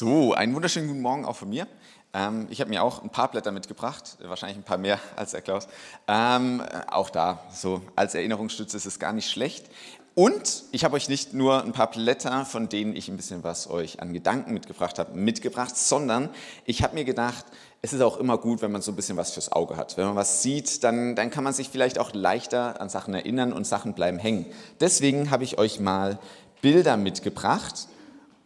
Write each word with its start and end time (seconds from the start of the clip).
So, 0.00 0.32
einen 0.32 0.54
wunderschönen 0.54 0.88
guten 0.88 1.02
Morgen 1.02 1.26
auch 1.26 1.36
von 1.36 1.50
mir. 1.50 1.66
Ähm, 2.14 2.46
ich 2.48 2.62
habe 2.62 2.70
mir 2.70 2.82
auch 2.82 3.02
ein 3.02 3.10
paar 3.10 3.30
Blätter 3.30 3.52
mitgebracht, 3.52 4.16
wahrscheinlich 4.22 4.56
ein 4.56 4.62
paar 4.62 4.78
mehr 4.78 4.98
als 5.16 5.32
der 5.32 5.42
Klaus. 5.42 5.68
Ähm, 6.08 6.62
auch 6.90 7.10
da, 7.10 7.40
so 7.52 7.82
als 7.96 8.14
Erinnerungsstütze 8.14 8.78
ist 8.78 8.86
es 8.86 8.98
gar 8.98 9.12
nicht 9.12 9.30
schlecht. 9.30 9.66
Und 10.14 10.62
ich 10.72 10.84
habe 10.84 10.96
euch 10.96 11.10
nicht 11.10 11.34
nur 11.34 11.62
ein 11.62 11.72
paar 11.72 11.90
Blätter, 11.90 12.46
von 12.46 12.70
denen 12.70 12.96
ich 12.96 13.10
ein 13.10 13.18
bisschen 13.18 13.44
was 13.44 13.68
euch 13.68 14.00
an 14.00 14.14
Gedanken 14.14 14.54
mitgebracht 14.54 14.98
habe, 14.98 15.12
mitgebracht, 15.18 15.76
sondern 15.76 16.30
ich 16.64 16.82
habe 16.82 16.94
mir 16.94 17.04
gedacht, 17.04 17.44
es 17.82 17.92
ist 17.92 18.00
auch 18.00 18.16
immer 18.16 18.38
gut, 18.38 18.62
wenn 18.62 18.72
man 18.72 18.80
so 18.80 18.92
ein 18.92 18.96
bisschen 18.96 19.18
was 19.18 19.32
fürs 19.32 19.52
Auge 19.52 19.76
hat. 19.76 19.98
Wenn 19.98 20.06
man 20.06 20.16
was 20.16 20.42
sieht, 20.42 20.82
dann, 20.82 21.14
dann 21.14 21.28
kann 21.28 21.44
man 21.44 21.52
sich 21.52 21.68
vielleicht 21.68 21.98
auch 21.98 22.14
leichter 22.14 22.80
an 22.80 22.88
Sachen 22.88 23.12
erinnern 23.12 23.52
und 23.52 23.66
Sachen 23.66 23.92
bleiben 23.92 24.18
hängen. 24.18 24.46
Deswegen 24.80 25.30
habe 25.30 25.44
ich 25.44 25.58
euch 25.58 25.78
mal 25.78 26.18
Bilder 26.62 26.96
mitgebracht 26.96 27.86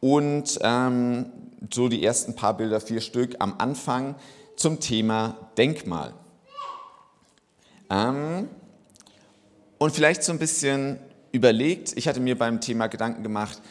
und 0.05 0.59
ähm, 0.61 1.32
so 1.73 1.88
die 1.88 2.05
ersten 2.05 2.37
paar 2.37 2.59
Bilder, 2.59 2.78
vier 2.78 3.01
Stück 3.01 3.37
am 3.38 3.55
Anfang 3.56 4.16
zum 4.55 4.78
Thema 4.78 5.34
Denkmal. 5.56 6.12
Ähm, 7.88 8.51
und 9.78 9.92
vielleicht 9.92 10.23
so 10.23 10.33
ein 10.33 10.38
bisschen 10.38 10.98
überlegt, 11.33 11.97
ich 11.97 12.06
hatte 12.06 12.20
mir 12.20 12.37
beim 12.37 12.61
Thema 12.61 12.88
Gedanken 12.88 13.23
gemacht, 13.23 13.62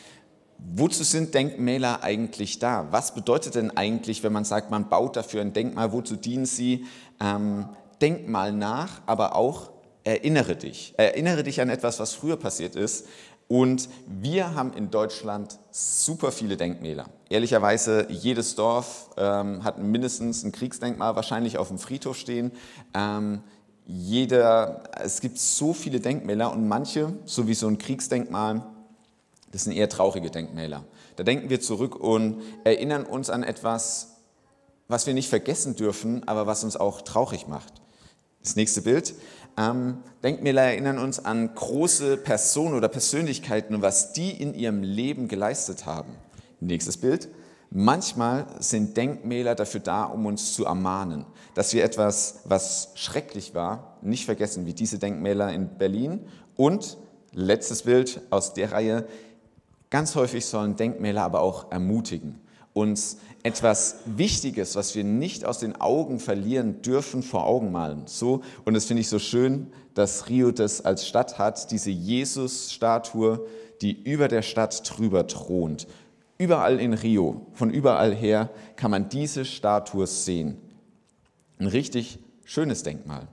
wozu 0.58 1.04
sind 1.04 1.36
Denkmäler 1.36 2.02
eigentlich 2.02 2.58
da? 2.58 2.88
Was 2.90 3.14
bedeutet 3.14 3.54
denn 3.54 3.70
eigentlich, 3.78 4.24
wenn 4.24 4.34
man 4.34 4.44
sagt, 4.44 4.72
man 4.72 4.90
baut 4.90 5.16
dafür 5.16 5.42
ein 5.42 5.54
Denkmal, 5.54 5.92
wozu 5.92 6.16
dienen 6.16 6.48
sie? 6.48 6.88
Ähm, 7.22 7.70
denk 8.02 8.28
mal 8.28 8.52
nach, 8.52 9.04
aber 9.06 9.36
auch 9.36 9.70
erinnere 10.04 10.56
dich. 10.56 10.96
Erinnere 10.98 11.44
dich 11.44 11.62
an 11.62 11.70
etwas, 11.70 12.00
was 12.00 12.16
früher 12.16 12.38
passiert 12.38 12.76
ist 12.76 13.06
und 13.48 13.90
wir 14.08 14.56
haben 14.56 14.74
in 14.74 14.90
Deutschland 14.90 15.60
super 15.72 16.32
viele 16.32 16.58
Denkmäler. 16.58 17.06
Ehrlicherweise, 17.30 18.08
jedes 18.10 18.56
Dorf 18.56 19.10
ähm, 19.18 19.64
hat 19.64 19.80
mindestens 19.80 20.44
ein 20.44 20.52
Kriegsdenkmal 20.52 21.16
wahrscheinlich 21.16 21.58
auf 21.58 21.68
dem 21.68 21.78
Friedhof 21.78 22.18
stehen. 22.18 22.52
Ähm, 22.94 23.44
jeder, 23.86 24.84
es 25.00 25.20
gibt 25.20 25.38
so 25.38 25.74
viele 25.74 26.00
Denkmäler 26.00 26.52
und 26.52 26.68
manche, 26.68 27.14
so 27.26 27.48
wie 27.48 27.54
so 27.54 27.68
ein 27.68 27.78
Kriegsdenkmal, 27.78 28.66
das 29.52 29.66
sind 29.66 29.74
eher 29.74 29.90
traurige 29.90 30.32
Denkmäler. 30.32 30.84
Da 31.16 31.24
denken 31.24 31.50
wir 31.50 31.62
zurück 31.62 31.96
und 31.96 32.42
erinnern 32.64 33.06
uns 33.06 33.30
an 33.30 33.44
etwas, 33.44 34.14
was 34.88 35.06
wir 35.06 35.14
nicht 35.14 35.30
vergessen 35.30 35.76
dürfen, 35.76 36.28
aber 36.28 36.48
was 36.48 36.64
uns 36.64 36.76
auch 36.76 37.02
traurig 37.02 37.48
macht. 37.48 37.74
Das 38.42 38.56
nächste 38.56 38.82
Bild. 38.82 39.14
Ähm, 39.58 39.98
Denkmäler 40.24 40.64
erinnern 40.64 40.98
uns 40.98 41.24
an 41.24 41.54
große 41.54 42.18
Personen 42.18 42.76
oder 42.76 42.88
Persönlichkeiten 42.88 43.76
und 43.76 43.82
was 43.82 44.14
die 44.14 44.32
in 44.32 44.54
ihrem 44.54 44.82
Leben 44.82 45.28
geleistet 45.28 45.86
haben. 45.86 46.14
Nächstes 46.60 46.98
Bild. 46.98 47.30
Manchmal 47.70 48.46
sind 48.60 48.98
Denkmäler 48.98 49.56
dafür 49.56 49.80
da, 49.80 50.04
um 50.04 50.26
uns 50.28 50.54
zu 50.54 50.66
ermahnen, 50.66 51.26
dass 51.56 51.74
wir 51.74 51.84
etwas, 51.84 52.42
was 52.46 52.92
schrecklich 52.96 53.56
war, 53.56 53.98
nicht 54.02 54.26
vergessen, 54.26 54.68
wie 54.68 54.74
diese 54.74 55.00
Denkmäler 55.00 55.52
in 55.52 55.78
Berlin. 55.78 56.28
Und 56.56 56.98
letztes 57.34 57.84
Bild 57.84 58.22
aus 58.30 58.54
der 58.54 58.72
Reihe. 58.72 59.08
Ganz 59.90 60.16
häufig 60.16 60.46
sollen 60.46 60.76
Denkmäler 60.76 61.24
aber 61.24 61.42
auch 61.42 61.72
ermutigen, 61.72 62.40
uns 62.74 63.18
etwas 63.44 63.98
Wichtiges, 64.06 64.76
was 64.76 64.96
wir 64.96 65.04
nicht 65.04 65.46
aus 65.46 65.60
den 65.60 65.80
Augen 65.80 66.20
verlieren 66.20 66.82
dürfen, 66.82 67.22
vor 67.22 67.46
Augen 67.46 67.72
malen. 67.72 68.04
So, 68.06 68.42
und 68.66 68.74
das 68.74 68.86
finde 68.86 69.02
ich 69.02 69.10
so 69.10 69.20
schön, 69.20 69.68
dass 69.94 70.30
Rio 70.30 70.52
das 70.52 70.84
als 70.84 71.08
Stadt 71.08 71.38
hat, 71.38 71.72
diese 71.72 71.92
Jesus-Statue, 71.92 73.46
die 73.82 74.02
über 74.04 74.28
der 74.28 74.42
Stadt 74.42 74.82
drüber 74.86 75.28
thront. 75.28 75.88
Überall 76.38 76.80
in 76.80 76.94
Rio, 76.94 77.46
von 77.54 77.70
überall 77.70 78.16
her, 78.16 78.50
kann 78.76 78.92
man 78.92 79.10
diese 79.10 79.46
Statue 79.46 80.08
sehen. 80.08 80.58
Ein 81.60 81.68
richtig 81.68 82.20
schönes 82.44 82.84
Denkmal. 82.84 83.28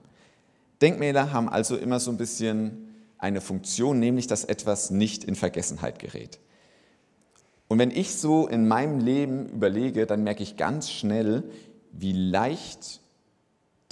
Denkmäler 0.81 1.31
haben 1.31 1.49
also 1.49 1.77
immer 1.77 1.99
so 1.99 2.11
ein 2.11 2.17
bisschen 2.17 2.93
eine 3.17 3.41
Funktion, 3.41 3.99
nämlich 3.99 4.27
dass 4.27 4.43
etwas 4.43 4.91
nicht 4.91 5.23
in 5.23 5.35
Vergessenheit 5.35 5.99
gerät. 5.99 6.39
Und 7.71 7.79
wenn 7.79 7.91
ich 7.91 8.15
so 8.15 8.49
in 8.49 8.67
meinem 8.67 8.99
Leben 8.99 9.47
überlege, 9.47 10.05
dann 10.05 10.25
merke 10.25 10.43
ich 10.43 10.57
ganz 10.57 10.91
schnell, 10.91 11.41
wie 11.93 12.11
leicht 12.11 12.99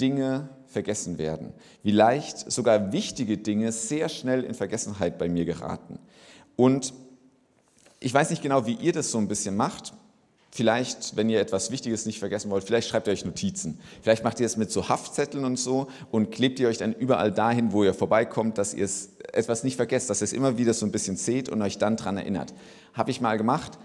Dinge 0.01 0.49
vergessen 0.65 1.17
werden, 1.17 1.53
wie 1.81 1.91
leicht 1.91 2.51
sogar 2.51 2.91
wichtige 2.91 3.37
Dinge 3.37 3.71
sehr 3.71 4.09
schnell 4.09 4.43
in 4.43 4.53
Vergessenheit 4.53 5.17
bei 5.17 5.29
mir 5.29 5.45
geraten. 5.45 5.97
Und 6.57 6.93
ich 8.01 8.13
weiß 8.13 8.31
nicht 8.31 8.41
genau, 8.41 8.65
wie 8.65 8.73
ihr 8.73 8.91
das 8.91 9.11
so 9.11 9.17
ein 9.17 9.29
bisschen 9.29 9.55
macht. 9.55 9.93
Vielleicht, 10.51 11.15
wenn 11.15 11.29
ihr 11.29 11.39
etwas 11.39 11.69
Wichtiges 11.69 12.05
nicht 12.05 12.19
vergessen 12.19 12.49
wollt, 12.49 12.63
vielleicht 12.63 12.89
schreibt 12.89 13.07
ihr 13.07 13.13
euch 13.13 13.23
Notizen. 13.23 13.79
Vielleicht 14.01 14.23
macht 14.23 14.39
ihr 14.39 14.47
es 14.47 14.57
mit 14.57 14.71
so 14.71 14.89
Haftzetteln 14.89 15.45
und 15.45 15.57
so 15.57 15.87
und 16.09 16.31
klebt 16.31 16.59
ihr 16.59 16.67
euch 16.67 16.79
dann 16.79 16.93
überall 16.93 17.31
dahin, 17.31 17.71
wo 17.71 17.83
ihr 17.83 17.93
vorbeikommt, 17.93 18.57
dass 18.57 18.73
ihr 18.73 18.85
es 18.85 19.09
etwas 19.31 19.63
nicht 19.63 19.75
vergesst, 19.75 20.09
dass 20.09 20.21
ihr 20.21 20.25
es 20.25 20.33
immer 20.33 20.57
wieder 20.57 20.73
so 20.73 20.87
ein 20.87 20.91
bisschen 20.91 21.17
seht 21.17 21.49
und 21.49 21.61
euch 21.61 21.77
dann 21.77 21.97
daran 21.97 22.17
erinnert. 22.17 22.53
Habe 22.93 23.11
ich 23.11 23.21
mal 23.21 23.37
gemacht, 23.37 23.77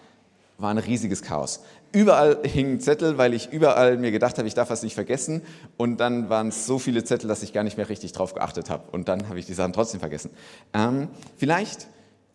war 0.56 0.70
ein 0.70 0.78
riesiges 0.78 1.22
Chaos. 1.22 1.60
Überall 1.92 2.38
hingen 2.44 2.80
Zettel, 2.80 3.18
weil 3.18 3.34
ich 3.34 3.52
überall 3.52 3.98
mir 3.98 4.10
gedacht 4.10 4.38
habe, 4.38 4.48
ich 4.48 4.54
darf 4.54 4.70
was 4.70 4.82
nicht 4.82 4.94
vergessen. 4.94 5.42
Und 5.76 5.98
dann 5.98 6.28
waren 6.30 6.48
es 6.48 6.66
so 6.66 6.78
viele 6.78 7.04
Zettel, 7.04 7.28
dass 7.28 7.42
ich 7.42 7.52
gar 7.52 7.64
nicht 7.64 7.76
mehr 7.76 7.88
richtig 7.88 8.12
drauf 8.12 8.34
geachtet 8.34 8.70
habe. 8.70 8.84
Und 8.90 9.08
dann 9.08 9.28
habe 9.28 9.38
ich 9.38 9.46
die 9.46 9.54
Sachen 9.54 9.72
trotzdem 9.72 10.00
vergessen. 10.00 10.30
Ähm, 10.72 11.08
vielleicht 11.36 11.88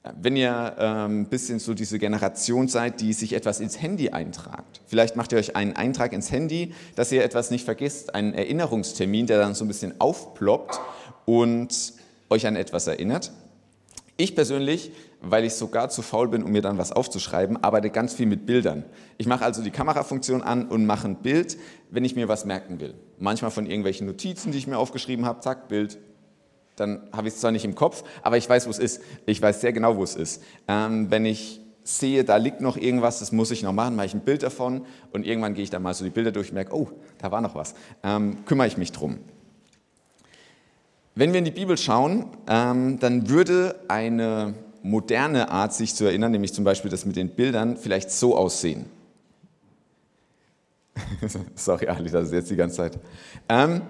wenn 0.03 0.35
ihr 0.35 0.75
ähm, 0.79 1.21
ein 1.21 1.29
bisschen 1.29 1.59
so 1.59 1.73
diese 1.73 1.99
Generation 1.99 2.67
seid, 2.67 3.01
die 3.01 3.13
sich 3.13 3.33
etwas 3.33 3.59
ins 3.59 3.81
Handy 3.81 4.09
eintragt. 4.09 4.81
Vielleicht 4.87 5.15
macht 5.15 5.31
ihr 5.31 5.37
euch 5.37 5.55
einen 5.55 5.75
Eintrag 5.75 6.13
ins 6.13 6.31
Handy, 6.31 6.73
dass 6.95 7.11
ihr 7.11 7.23
etwas 7.23 7.51
nicht 7.51 7.65
vergisst, 7.65 8.15
einen 8.15 8.33
Erinnerungstermin, 8.33 9.27
der 9.27 9.39
dann 9.39 9.55
so 9.55 9.65
ein 9.65 9.67
bisschen 9.67 9.99
aufploppt 9.99 10.79
und 11.25 11.93
euch 12.29 12.47
an 12.47 12.55
etwas 12.55 12.87
erinnert. 12.87 13.31
Ich 14.15 14.35
persönlich, 14.35 14.91
weil 15.21 15.45
ich 15.45 15.53
sogar 15.53 15.89
zu 15.89 16.01
faul 16.01 16.27
bin, 16.27 16.43
um 16.43 16.51
mir 16.51 16.61
dann 16.61 16.77
was 16.77 16.91
aufzuschreiben, 16.91 17.63
arbeite 17.63 17.89
ganz 17.89 18.13
viel 18.13 18.25
mit 18.25 18.45
Bildern. 18.45 18.83
Ich 19.17 19.27
mache 19.27 19.45
also 19.45 19.61
die 19.63 19.71
Kamerafunktion 19.71 20.41
an 20.41 20.67
und 20.67 20.85
mache 20.85 21.07
ein 21.07 21.15
Bild, 21.15 21.57
wenn 21.89 22.03
ich 22.03 22.15
mir 22.15 22.27
was 22.27 22.43
merken 22.43 22.79
will. 22.81 22.95
Manchmal 23.17 23.51
von 23.51 23.65
irgendwelchen 23.65 24.07
Notizen, 24.07 24.51
die 24.51 24.57
ich 24.57 24.67
mir 24.67 24.77
aufgeschrieben 24.77 25.25
habe, 25.25 25.39
zack, 25.39 25.69
Bild, 25.69 25.99
dann 26.79 27.01
habe 27.11 27.27
ich 27.27 27.33
es 27.33 27.39
zwar 27.41 27.51
nicht 27.51 27.65
im 27.65 27.75
Kopf, 27.75 28.03
aber 28.21 28.37
ich 28.37 28.49
weiß, 28.49 28.67
wo 28.67 28.71
es 28.71 28.79
ist. 28.79 29.01
Ich 29.25 29.41
weiß 29.41 29.61
sehr 29.61 29.73
genau, 29.73 29.97
wo 29.97 30.03
es 30.03 30.15
ist. 30.15 30.43
Ähm, 30.67 31.11
wenn 31.11 31.25
ich 31.25 31.61
sehe, 31.83 32.23
da 32.23 32.37
liegt 32.37 32.61
noch 32.61 32.77
irgendwas, 32.77 33.19
das 33.19 33.31
muss 33.31 33.51
ich 33.51 33.63
noch 33.63 33.73
machen, 33.73 33.95
mache 33.95 34.05
ich 34.05 34.13
ein 34.13 34.21
Bild 34.21 34.43
davon 34.43 34.85
und 35.11 35.25
irgendwann 35.25 35.53
gehe 35.53 35.63
ich 35.63 35.69
dann 35.69 35.81
mal 35.81 35.93
so 35.93 36.03
die 36.03 36.11
Bilder 36.11 36.31
durch 36.31 36.49
und 36.49 36.55
merke, 36.55 36.75
oh, 36.75 36.89
da 37.17 37.31
war 37.31 37.41
noch 37.41 37.55
was. 37.55 37.73
Ähm, 38.03 38.45
kümmere 38.45 38.67
ich 38.67 38.77
mich 38.77 38.91
drum. 38.91 39.17
Wenn 41.15 41.33
wir 41.33 41.39
in 41.39 41.45
die 41.45 41.51
Bibel 41.51 41.77
schauen, 41.77 42.27
ähm, 42.47 42.99
dann 42.99 43.29
würde 43.29 43.75
eine 43.87 44.53
moderne 44.83 45.49
Art, 45.49 45.73
sich 45.73 45.95
zu 45.95 46.05
erinnern, 46.05 46.31
nämlich 46.31 46.53
zum 46.53 46.63
Beispiel 46.63 46.89
das 46.91 47.05
mit 47.05 47.15
den 47.15 47.29
Bildern, 47.29 47.75
vielleicht 47.75 48.11
so 48.11 48.37
aussehen. 48.37 48.85
Sorry, 51.55 51.87
Ali, 51.87 52.09
das 52.09 52.27
ist 52.27 52.33
jetzt 52.33 52.51
die 52.51 52.55
ganze 52.55 52.77
Zeit. 52.77 52.99
Ähm, 53.49 53.81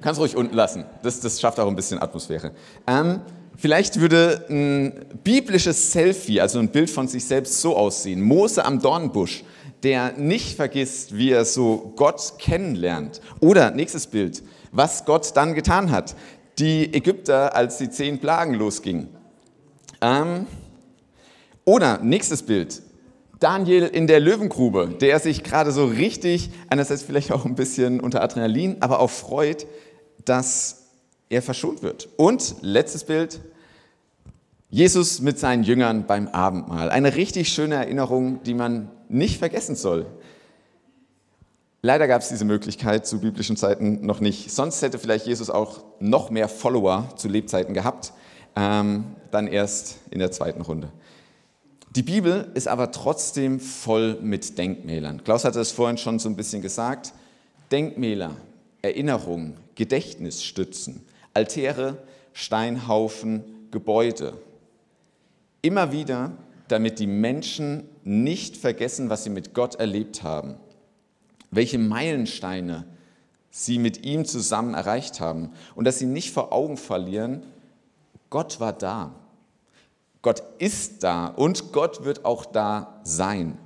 Kannst 0.00 0.20
ruhig 0.20 0.36
unten 0.36 0.54
lassen. 0.54 0.84
Das, 1.02 1.20
das 1.20 1.40
schafft 1.40 1.60
auch 1.60 1.68
ein 1.68 1.76
bisschen 1.76 2.00
Atmosphäre. 2.00 2.52
Ähm, 2.86 3.20
vielleicht 3.56 4.00
würde 4.00 4.46
ein 4.48 5.06
biblisches 5.22 5.92
Selfie, 5.92 6.40
also 6.40 6.58
ein 6.58 6.68
Bild 6.68 6.90
von 6.90 7.08
sich 7.08 7.24
selbst, 7.24 7.60
so 7.60 7.76
aussehen. 7.76 8.20
Mose 8.20 8.64
am 8.64 8.80
Dornbusch, 8.80 9.44
der 9.82 10.12
nicht 10.12 10.56
vergisst, 10.56 11.16
wie 11.16 11.30
er 11.30 11.44
so 11.44 11.92
Gott 11.96 12.34
kennenlernt. 12.38 13.20
Oder 13.40 13.70
nächstes 13.70 14.06
Bild, 14.06 14.42
was 14.72 15.04
Gott 15.04 15.36
dann 15.36 15.54
getan 15.54 15.90
hat. 15.90 16.16
Die 16.58 16.92
Ägypter, 16.92 17.54
als 17.54 17.78
die 17.78 17.90
zehn 17.90 18.18
Plagen 18.18 18.54
losgingen. 18.54 19.08
Ähm, 20.00 20.46
oder 21.64 21.98
nächstes 22.02 22.42
Bild, 22.42 22.82
Daniel 23.38 23.86
in 23.86 24.06
der 24.06 24.20
Löwengrube, 24.20 24.96
der 25.00 25.18
sich 25.18 25.42
gerade 25.42 25.72
so 25.72 25.86
richtig, 25.86 26.50
einerseits 26.68 27.02
vielleicht 27.02 27.32
auch 27.32 27.46
ein 27.46 27.54
bisschen 27.54 28.00
unter 28.00 28.22
Adrenalin, 28.22 28.76
aber 28.80 29.00
auch 29.00 29.10
freut, 29.10 29.66
dass 30.24 30.88
er 31.28 31.42
verschont 31.42 31.82
wird. 31.82 32.08
Und 32.16 32.56
letztes 32.60 33.04
Bild, 33.04 33.40
Jesus 34.68 35.20
mit 35.20 35.38
seinen 35.38 35.64
Jüngern 35.64 36.06
beim 36.06 36.28
Abendmahl. 36.28 36.90
Eine 36.90 37.16
richtig 37.16 37.52
schöne 37.52 37.74
Erinnerung, 37.74 38.42
die 38.44 38.54
man 38.54 38.90
nicht 39.08 39.38
vergessen 39.38 39.74
soll. 39.74 40.06
Leider 41.82 42.06
gab 42.06 42.20
es 42.20 42.28
diese 42.28 42.44
Möglichkeit 42.44 43.06
zu 43.06 43.20
biblischen 43.20 43.56
Zeiten 43.56 44.04
noch 44.04 44.20
nicht. 44.20 44.52
Sonst 44.52 44.82
hätte 44.82 44.98
vielleicht 44.98 45.26
Jesus 45.26 45.50
auch 45.50 45.82
noch 45.98 46.30
mehr 46.30 46.48
Follower 46.48 47.08
zu 47.16 47.26
Lebzeiten 47.28 47.74
gehabt, 47.74 48.12
ähm, 48.54 49.04
dann 49.30 49.46
erst 49.46 49.96
in 50.10 50.18
der 50.18 50.30
zweiten 50.30 50.60
Runde. 50.60 50.90
Die 51.96 52.02
Bibel 52.02 52.50
ist 52.54 52.68
aber 52.68 52.92
trotzdem 52.92 53.58
voll 53.58 54.18
mit 54.20 54.58
Denkmälern. 54.58 55.24
Klaus 55.24 55.44
hatte 55.44 55.58
es 55.58 55.72
vorhin 55.72 55.98
schon 55.98 56.18
so 56.18 56.28
ein 56.28 56.36
bisschen 56.36 56.62
gesagt. 56.62 57.12
Denkmäler, 57.72 58.36
Erinnerungen, 58.82 59.56
Gedächtnisstützen, 59.74 61.04
Altäre, 61.34 61.98
Steinhaufen, 62.32 63.44
Gebäude. 63.70 64.34
Immer 65.62 65.92
wieder 65.92 66.32
damit 66.70 67.00
die 67.00 67.06
Menschen 67.06 67.88
nicht 68.04 68.56
vergessen, 68.56 69.10
was 69.10 69.24
sie 69.24 69.30
mit 69.30 69.54
Gott 69.54 69.74
erlebt 69.76 70.22
haben, 70.22 70.54
welche 71.50 71.78
Meilensteine 71.78 72.84
sie 73.50 73.78
mit 73.78 74.04
ihm 74.04 74.24
zusammen 74.24 74.74
erreicht 74.74 75.20
haben 75.20 75.50
und 75.74 75.84
dass 75.84 75.98
sie 75.98 76.06
nicht 76.06 76.32
vor 76.32 76.52
Augen 76.52 76.76
verlieren, 76.76 77.42
Gott 78.30 78.60
war 78.60 78.72
da. 78.72 79.14
Gott 80.22 80.42
ist 80.58 81.02
da 81.02 81.26
und 81.26 81.72
Gott 81.72 82.04
wird 82.04 82.24
auch 82.24 82.44
da 82.44 83.00
sein. 83.02 83.58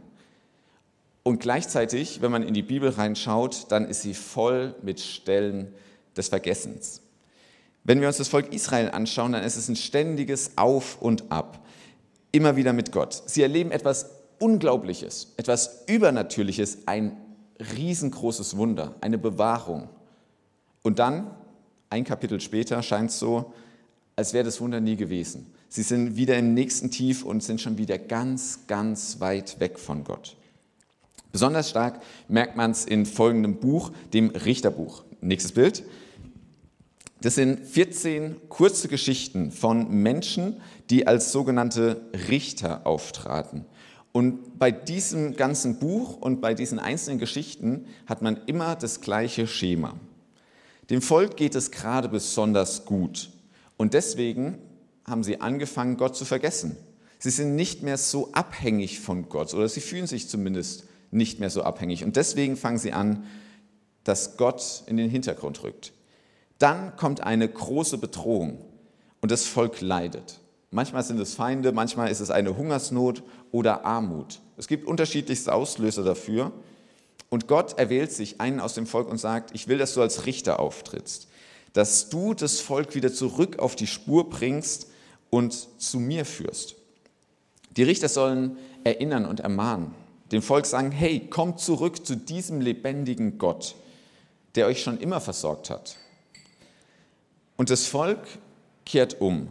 Und 1.24 1.40
gleichzeitig, 1.40 2.20
wenn 2.20 2.30
man 2.30 2.42
in 2.42 2.52
die 2.52 2.62
Bibel 2.62 2.90
reinschaut, 2.90 3.66
dann 3.70 3.88
ist 3.88 4.02
sie 4.02 4.12
voll 4.12 4.74
mit 4.82 5.00
Stellen 5.00 5.74
des 6.16 6.28
Vergessens. 6.28 7.00
Wenn 7.82 8.00
wir 8.00 8.08
uns 8.08 8.18
das 8.18 8.28
Volk 8.28 8.52
Israel 8.52 8.90
anschauen, 8.90 9.32
dann 9.32 9.42
ist 9.42 9.56
es 9.56 9.68
ein 9.68 9.76
ständiges 9.76 10.52
Auf 10.56 11.00
und 11.00 11.32
Ab. 11.32 11.66
Immer 12.30 12.56
wieder 12.56 12.74
mit 12.74 12.92
Gott. 12.92 13.22
Sie 13.26 13.42
erleben 13.42 13.72
etwas 13.72 14.10
Unglaubliches, 14.38 15.32
etwas 15.38 15.84
Übernatürliches, 15.86 16.86
ein 16.86 17.16
riesengroßes 17.74 18.58
Wunder, 18.58 18.94
eine 19.00 19.16
Bewahrung. 19.16 19.88
Und 20.82 20.98
dann, 20.98 21.30
ein 21.88 22.04
Kapitel 22.04 22.40
später, 22.40 22.82
scheint 22.82 23.10
es 23.10 23.18
so, 23.18 23.54
als 24.16 24.34
wäre 24.34 24.44
das 24.44 24.60
Wunder 24.60 24.80
nie 24.80 24.96
gewesen. 24.96 25.52
Sie 25.70 25.82
sind 25.82 26.16
wieder 26.16 26.36
im 26.38 26.52
nächsten 26.52 26.90
Tief 26.90 27.24
und 27.24 27.42
sind 27.42 27.62
schon 27.62 27.78
wieder 27.78 27.98
ganz, 27.98 28.66
ganz 28.66 29.20
weit 29.20 29.58
weg 29.58 29.78
von 29.78 30.04
Gott. 30.04 30.36
Besonders 31.34 31.68
stark 31.68 32.00
merkt 32.28 32.54
man 32.54 32.70
es 32.70 32.84
in 32.84 33.06
folgendem 33.06 33.56
Buch, 33.56 33.90
dem 34.12 34.30
Richterbuch. 34.30 35.02
Nächstes 35.20 35.50
Bild. 35.50 35.82
Das 37.22 37.34
sind 37.34 37.66
14 37.66 38.48
kurze 38.48 38.86
Geschichten 38.86 39.50
von 39.50 39.90
Menschen, 39.90 40.60
die 40.90 41.08
als 41.08 41.32
sogenannte 41.32 42.02
Richter 42.28 42.86
auftraten. 42.86 43.64
Und 44.12 44.60
bei 44.60 44.70
diesem 44.70 45.34
ganzen 45.34 45.80
Buch 45.80 46.18
und 46.18 46.40
bei 46.40 46.54
diesen 46.54 46.78
einzelnen 46.78 47.18
Geschichten 47.18 47.86
hat 48.06 48.22
man 48.22 48.40
immer 48.46 48.76
das 48.76 49.00
gleiche 49.00 49.48
Schema. 49.48 49.94
Dem 50.88 51.02
Volk 51.02 51.36
geht 51.36 51.56
es 51.56 51.72
gerade 51.72 52.08
besonders 52.08 52.84
gut. 52.84 53.30
Und 53.76 53.94
deswegen 53.94 54.58
haben 55.04 55.24
sie 55.24 55.40
angefangen, 55.40 55.96
Gott 55.96 56.14
zu 56.14 56.26
vergessen. 56.26 56.76
Sie 57.18 57.30
sind 57.30 57.56
nicht 57.56 57.82
mehr 57.82 57.98
so 57.98 58.30
abhängig 58.30 59.00
von 59.00 59.28
Gott 59.28 59.52
oder 59.52 59.68
sie 59.68 59.80
fühlen 59.80 60.06
sich 60.06 60.28
zumindest 60.28 60.84
nicht 61.14 61.40
mehr 61.40 61.50
so 61.50 61.62
abhängig. 61.62 62.04
Und 62.04 62.16
deswegen 62.16 62.56
fangen 62.56 62.78
sie 62.78 62.92
an, 62.92 63.24
dass 64.04 64.36
Gott 64.36 64.82
in 64.86 64.96
den 64.96 65.08
Hintergrund 65.08 65.62
rückt. 65.62 65.92
Dann 66.58 66.96
kommt 66.96 67.22
eine 67.22 67.48
große 67.48 67.98
Bedrohung 67.98 68.58
und 69.20 69.30
das 69.30 69.46
Volk 69.46 69.80
leidet. 69.80 70.40
Manchmal 70.70 71.02
sind 71.02 71.20
es 71.20 71.34
Feinde, 71.34 71.72
manchmal 71.72 72.10
ist 72.10 72.20
es 72.20 72.30
eine 72.30 72.56
Hungersnot 72.56 73.22
oder 73.52 73.84
Armut. 73.84 74.40
Es 74.56 74.66
gibt 74.66 74.86
unterschiedlichste 74.86 75.54
Auslöser 75.54 76.02
dafür. 76.02 76.52
Und 77.30 77.48
Gott 77.48 77.78
erwählt 77.78 78.12
sich 78.12 78.40
einen 78.40 78.60
aus 78.60 78.74
dem 78.74 78.86
Volk 78.86 79.08
und 79.08 79.18
sagt, 79.18 79.54
ich 79.54 79.66
will, 79.66 79.78
dass 79.78 79.94
du 79.94 80.02
als 80.02 80.26
Richter 80.26 80.60
auftrittst, 80.60 81.28
dass 81.72 82.08
du 82.08 82.34
das 82.34 82.60
Volk 82.60 82.94
wieder 82.94 83.12
zurück 83.12 83.58
auf 83.58 83.74
die 83.74 83.86
Spur 83.86 84.28
bringst 84.30 84.88
und 85.30 85.80
zu 85.80 85.98
mir 85.98 86.24
führst. 86.24 86.76
Die 87.76 87.82
Richter 87.82 88.08
sollen 88.08 88.56
erinnern 88.84 89.26
und 89.26 89.40
ermahnen, 89.40 89.94
dem 90.34 90.42
Volk 90.42 90.66
sagen, 90.66 90.90
hey, 90.90 91.20
kommt 91.28 91.60
zurück 91.60 92.04
zu 92.06 92.16
diesem 92.16 92.60
lebendigen 92.60 93.38
Gott, 93.38 93.74
der 94.54 94.66
euch 94.66 94.82
schon 94.82 94.98
immer 94.98 95.20
versorgt 95.20 95.70
hat. 95.70 95.96
Und 97.56 97.70
das 97.70 97.86
Volk 97.86 98.26
kehrt 98.84 99.20
um 99.20 99.48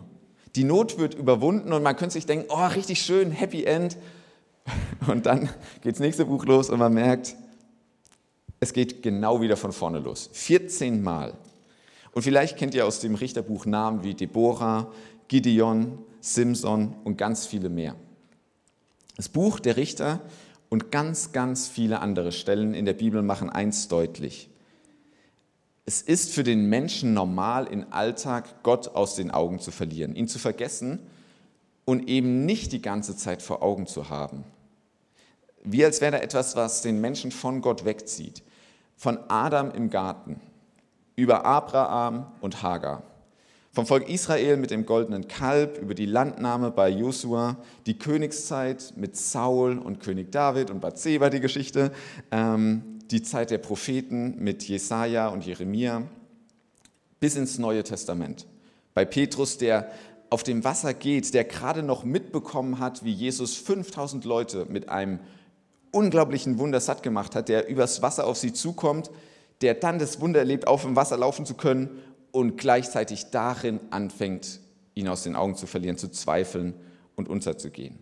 die 0.55 0.63
Not 0.63 0.99
wird 0.99 1.15
überwunden 1.15 1.73
und 1.73 1.83
man 1.83 1.95
könnte 1.95 2.13
sich 2.13 2.25
denken, 2.25 2.45
oh, 2.49 2.65
richtig 2.67 3.01
schön, 3.01 3.31
Happy 3.31 3.63
End. 3.63 3.97
Und 5.07 5.25
dann 5.25 5.49
geht 5.81 5.95
das 5.95 5.99
nächste 5.99 6.25
Buch 6.25 6.45
los 6.45 6.69
und 6.69 6.79
man 6.79 6.93
merkt, 6.93 7.35
es 8.61 8.71
geht 8.71 9.03
genau 9.03 9.41
wieder 9.41 9.57
von 9.57 9.73
vorne 9.73 9.99
los. 9.99 10.29
14 10.31 11.03
Mal. 11.03 11.33
Und 12.13 12.21
vielleicht 12.21 12.57
kennt 12.57 12.73
ihr 12.73 12.85
aus 12.85 13.01
dem 13.01 13.15
Richterbuch 13.15 13.65
Namen 13.65 14.03
wie 14.03 14.13
Deborah, 14.13 14.89
Gideon, 15.27 15.97
Simson 16.21 16.95
und 17.03 17.17
ganz 17.17 17.45
viele 17.45 17.67
mehr. 17.67 17.95
Das 19.17 19.27
Buch 19.27 19.59
der 19.59 19.75
Richter 19.75 20.21
und 20.73 20.91
ganz, 20.91 21.31
ganz 21.33 21.67
viele 21.67 21.99
andere 21.99 22.31
Stellen 22.31 22.73
in 22.73 22.85
der 22.85 22.93
Bibel 22.93 23.21
machen 23.21 23.51
eins 23.51 23.89
deutlich. 23.89 24.49
Es 25.85 26.01
ist 26.01 26.33
für 26.33 26.41
den 26.41 26.67
Menschen 26.67 27.13
normal, 27.13 27.67
im 27.67 27.85
Alltag 27.91 28.63
Gott 28.63 28.87
aus 28.95 29.13
den 29.13 29.29
Augen 29.29 29.59
zu 29.59 29.69
verlieren, 29.69 30.15
ihn 30.15 30.27
zu 30.27 30.39
vergessen 30.39 30.97
und 31.85 32.09
eben 32.09 32.47
nicht 32.47 32.71
die 32.71 32.81
ganze 32.81 33.15
Zeit 33.15 33.43
vor 33.43 33.61
Augen 33.61 33.85
zu 33.85 34.09
haben. 34.09 34.45
Wie 35.63 35.85
als 35.85 36.01
wäre 36.01 36.13
da 36.13 36.17
etwas, 36.17 36.55
was 36.55 36.81
den 36.81 36.99
Menschen 36.99 37.29
von 37.29 37.61
Gott 37.61 37.85
wegzieht. 37.85 38.41
Von 38.95 39.19
Adam 39.27 39.69
im 39.69 39.91
Garten, 39.91 40.41
über 41.15 41.45
Abraham 41.45 42.31
und 42.41 42.63
Hagar. 42.63 43.03
Vom 43.75 43.87
Volk 43.87 44.07
Israel 44.07 44.57
mit 44.57 44.69
dem 44.69 44.85
goldenen 44.85 45.27
Kalb, 45.27 45.79
über 45.79 45.95
die 45.95 46.05
Landnahme 46.05 46.69
bei 46.69 46.89
Josua, 46.89 47.57
die 47.87 47.97
Königszeit 47.97 48.93
mit 48.97 49.17
Saul 49.17 49.79
und 49.79 49.99
König 49.99 50.31
David 50.31 50.69
und 50.69 50.79
Bathseba, 50.79 51.31
die 51.31 51.39
Geschichte, 51.39 51.91
ähm, 52.29 52.99
die 53.09 53.23
Zeit 53.23 53.49
der 53.49 53.57
Propheten 53.57 54.35
mit 54.37 54.61
Jesaja 54.61 55.29
und 55.29 55.43
Jeremia 55.43 56.03
bis 57.19 57.35
ins 57.35 57.57
Neue 57.57 57.83
Testament. 57.83 58.45
Bei 58.93 59.05
Petrus, 59.05 59.57
der 59.57 59.89
auf 60.29 60.43
dem 60.43 60.63
Wasser 60.63 60.93
geht, 60.93 61.33
der 61.33 61.43
gerade 61.43 61.81
noch 61.81 62.03
mitbekommen 62.03 62.77
hat, 62.77 63.03
wie 63.03 63.11
Jesus 63.11 63.55
5000 63.55 64.23
Leute 64.23 64.67
mit 64.69 64.89
einem 64.89 65.19
unglaublichen 65.89 66.59
Wunder 66.59 66.79
satt 66.79 67.01
gemacht 67.01 67.33
hat, 67.33 67.49
der 67.49 67.67
übers 67.67 68.03
Wasser 68.03 68.27
auf 68.27 68.37
sie 68.37 68.53
zukommt, 68.53 69.09
der 69.61 69.73
dann 69.73 69.97
das 69.97 70.21
Wunder 70.21 70.39
erlebt, 70.39 70.67
auf 70.67 70.83
dem 70.83 70.95
Wasser 70.95 71.17
laufen 71.17 71.47
zu 71.47 71.55
können 71.55 71.89
und 72.33 72.57
gleichzeitig 72.57 73.29
darin 73.29 73.79
anfängt, 73.91 74.59
ihn 74.95 75.07
aus 75.07 75.23
den 75.23 75.35
Augen 75.35 75.55
zu 75.55 75.67
verlieren, 75.67 75.97
zu 75.97 76.09
zweifeln 76.09 76.73
und 77.15 77.29
unterzugehen. 77.29 77.99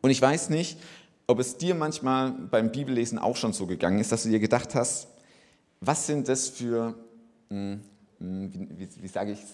Und 0.00 0.10
ich 0.10 0.20
weiß 0.20 0.48
nicht, 0.48 0.78
ob 1.26 1.38
es 1.38 1.58
dir 1.58 1.74
manchmal 1.74 2.32
beim 2.32 2.72
Bibellesen 2.72 3.18
auch 3.18 3.36
schon 3.36 3.52
so 3.52 3.66
gegangen 3.66 4.00
ist, 4.00 4.10
dass 4.10 4.24
du 4.24 4.30
dir 4.30 4.40
gedacht 4.40 4.74
hast, 4.74 5.06
was 5.80 6.06
sind 6.06 6.28
das 6.28 6.48
für, 6.48 6.94
hm, 7.50 7.80
hm, 8.18 8.52
wie, 8.52 8.78
wie, 8.78 9.02
wie 9.02 9.08
sage 9.08 9.32
ich 9.32 9.40
es 9.40 9.50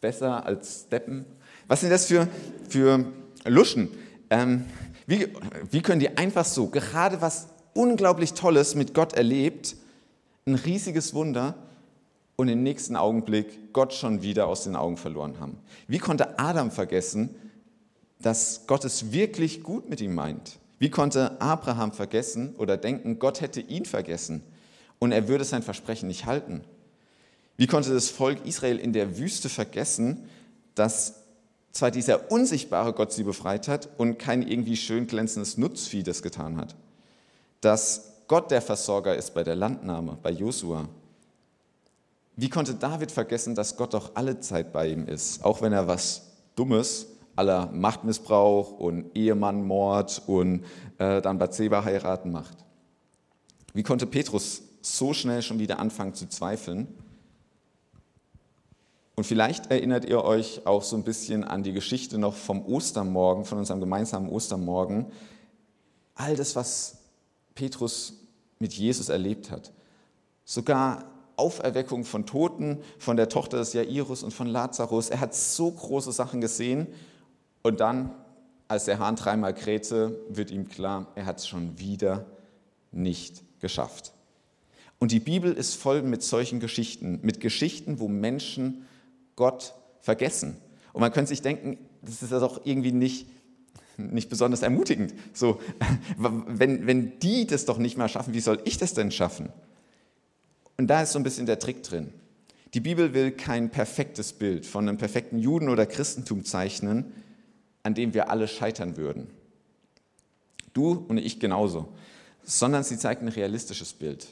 besser 0.00 0.44
als 0.44 0.86
Steppen? 0.86 1.24
Was 1.68 1.82
sind 1.82 1.90
das 1.90 2.06
für, 2.06 2.28
für 2.68 3.06
Luschen? 3.44 3.90
Ähm, 4.28 4.64
wie, 5.06 5.28
wie 5.70 5.82
können 5.82 6.00
die 6.00 6.18
einfach 6.18 6.44
so, 6.44 6.66
gerade 6.66 7.20
was 7.20 7.46
unglaublich 7.74 8.32
Tolles 8.32 8.74
mit 8.74 8.92
Gott 8.92 9.12
erlebt, 9.12 9.76
ein 10.46 10.56
riesiges 10.56 11.14
Wunder 11.14 11.54
und 12.36 12.48
im 12.48 12.62
nächsten 12.62 12.96
Augenblick 12.96 13.72
Gott 13.72 13.92
schon 13.92 14.22
wieder 14.22 14.46
aus 14.46 14.64
den 14.64 14.76
Augen 14.76 14.96
verloren 14.96 15.40
haben? 15.40 15.58
Wie 15.88 15.98
konnte 15.98 16.38
Adam 16.38 16.70
vergessen, 16.70 17.34
dass 18.20 18.66
Gott 18.66 18.84
es 18.84 19.12
wirklich 19.12 19.62
gut 19.62 19.88
mit 19.88 20.00
ihm 20.00 20.14
meint? 20.14 20.58
Wie 20.78 20.90
konnte 20.90 21.40
Abraham 21.40 21.92
vergessen 21.92 22.54
oder 22.56 22.76
denken, 22.76 23.18
Gott 23.18 23.40
hätte 23.40 23.60
ihn 23.60 23.86
vergessen 23.86 24.42
und 24.98 25.12
er 25.12 25.28
würde 25.28 25.44
sein 25.44 25.62
Versprechen 25.62 26.08
nicht 26.08 26.26
halten? 26.26 26.62
Wie 27.56 27.66
konnte 27.66 27.92
das 27.92 28.10
Volk 28.10 28.44
Israel 28.44 28.78
in 28.78 28.92
der 28.92 29.18
Wüste 29.18 29.48
vergessen, 29.48 30.28
dass 30.74 31.14
zwar 31.72 31.90
dieser 31.90 32.30
unsichtbare 32.30 32.92
Gott 32.92 33.12
sie 33.12 33.24
befreit 33.24 33.68
hat 33.68 33.88
und 33.96 34.18
kein 34.18 34.46
irgendwie 34.46 34.76
schön 34.76 35.06
glänzendes 35.06 35.56
Nutzvieh 35.56 36.02
das 36.02 36.22
getan 36.22 36.58
hat? 36.58 36.74
Dass 37.62 38.12
Gott 38.28 38.50
der 38.50 38.60
Versorger 38.60 39.16
ist 39.16 39.32
bei 39.32 39.42
der 39.42 39.56
Landnahme, 39.56 40.18
bei 40.22 40.30
Josua. 40.30 40.88
Wie 42.36 42.50
konnte 42.50 42.74
David 42.74 43.10
vergessen, 43.10 43.54
dass 43.54 43.76
Gott 43.76 43.94
doch 43.94 44.12
alle 44.14 44.40
Zeit 44.40 44.72
bei 44.72 44.88
ihm 44.88 45.06
ist, 45.06 45.42
auch 45.42 45.62
wenn 45.62 45.72
er 45.72 45.88
was 45.88 46.22
Dummes 46.54 47.06
aller 47.34 47.70
Machtmissbrauch 47.72 48.72
und 48.72 49.14
Ehemannmord 49.14 50.22
und 50.26 50.64
äh, 50.98 51.20
dann 51.20 51.38
Bathseba 51.38 51.84
heiraten 51.84 52.32
macht. 52.32 52.56
Wie 53.74 53.82
konnte 53.82 54.06
Petrus 54.06 54.62
so 54.80 55.12
schnell 55.12 55.42
schon 55.42 55.58
wieder 55.58 55.78
anfangen 55.78 56.14
zu 56.14 56.28
zweifeln? 56.28 56.88
Und 59.16 59.24
vielleicht 59.24 59.70
erinnert 59.70 60.04
ihr 60.04 60.24
euch 60.24 60.66
auch 60.66 60.82
so 60.82 60.96
ein 60.96 61.04
bisschen 61.04 61.44
an 61.44 61.62
die 61.62 61.72
Geschichte 61.72 62.18
noch 62.18 62.34
vom 62.34 62.64
Ostermorgen, 62.64 63.44
von 63.44 63.58
unserem 63.58 63.80
gemeinsamen 63.80 64.28
Ostermorgen. 64.28 65.06
All 66.14 66.36
das, 66.36 66.56
was 66.56 66.98
Petrus 67.54 68.14
mit 68.58 68.74
Jesus 68.74 69.08
erlebt 69.08 69.50
hat. 69.50 69.72
Sogar 70.44 71.04
Auferweckung 71.36 72.04
von 72.04 72.26
Toten, 72.26 72.78
von 72.98 73.16
der 73.16 73.28
Tochter 73.28 73.58
des 73.58 73.72
Jairus 73.72 74.22
und 74.22 74.32
von 74.32 74.46
Lazarus. 74.46 75.10
Er 75.10 75.20
hat 75.20 75.34
so 75.34 75.70
große 75.70 76.12
Sachen 76.12 76.40
gesehen 76.40 76.86
und 77.62 77.80
dann, 77.80 78.14
als 78.68 78.84
der 78.86 78.98
Hahn 78.98 79.16
dreimal 79.16 79.54
krähte, 79.54 80.18
wird 80.28 80.50
ihm 80.50 80.68
klar, 80.68 81.08
er 81.14 81.26
hat 81.26 81.38
es 81.38 81.48
schon 81.48 81.78
wieder 81.78 82.26
nicht 82.92 83.42
geschafft. 83.60 84.12
Und 84.98 85.12
die 85.12 85.20
Bibel 85.20 85.52
ist 85.52 85.74
voll 85.74 86.02
mit 86.02 86.22
solchen 86.22 86.58
Geschichten, 86.58 87.20
mit 87.22 87.40
Geschichten, 87.40 88.00
wo 88.00 88.08
Menschen 88.08 88.86
Gott 89.36 89.74
vergessen. 90.00 90.56
Und 90.92 91.00
man 91.00 91.12
könnte 91.12 91.28
sich 91.28 91.42
denken, 91.42 91.76
das 92.00 92.22
ist 92.22 92.32
ja 92.32 92.40
doch 92.40 92.62
irgendwie 92.64 92.92
nicht, 92.92 93.28
nicht 93.98 94.30
besonders 94.30 94.62
ermutigend. 94.62 95.12
So, 95.34 95.60
wenn, 96.16 96.86
wenn 96.86 97.18
die 97.18 97.46
das 97.46 97.66
doch 97.66 97.78
nicht 97.78 97.98
mal 97.98 98.08
schaffen, 98.08 98.32
wie 98.32 98.40
soll 98.40 98.60
ich 98.64 98.78
das 98.78 98.94
denn 98.94 99.10
schaffen? 99.10 99.50
Und 100.76 100.88
da 100.88 101.02
ist 101.02 101.12
so 101.12 101.18
ein 101.18 101.22
bisschen 101.22 101.46
der 101.46 101.58
Trick 101.58 101.82
drin. 101.82 102.12
Die 102.74 102.80
Bibel 102.80 103.14
will 103.14 103.32
kein 103.32 103.70
perfektes 103.70 104.32
Bild 104.32 104.66
von 104.66 104.88
einem 104.88 104.98
perfekten 104.98 105.38
Juden 105.38 105.68
oder 105.68 105.86
Christentum 105.86 106.44
zeichnen, 106.44 107.12
an 107.82 107.94
dem 107.94 108.12
wir 108.12 108.30
alle 108.30 108.48
scheitern 108.48 108.96
würden. 108.96 109.28
Du 110.74 111.04
und 111.08 111.18
ich 111.18 111.40
genauso. 111.40 111.88
Sondern 112.44 112.84
sie 112.84 112.98
zeigt 112.98 113.22
ein 113.22 113.28
realistisches 113.28 113.92
Bild. 113.92 114.26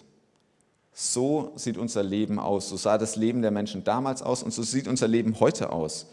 So 0.93 1.53
sieht 1.57 1.79
unser 1.79 2.03
Leben 2.03 2.39
aus. 2.39 2.69
So 2.69 2.77
sah 2.77 2.99
das 2.99 3.17
Leben 3.17 3.43
der 3.43 3.51
Menschen 3.51 3.83
damals 3.83 4.23
aus 4.23 4.43
und 4.43 4.53
so 4.53 4.63
sieht 4.63 4.87
unser 4.87 5.09
Leben 5.09 5.41
heute 5.41 5.71
aus. 5.71 6.07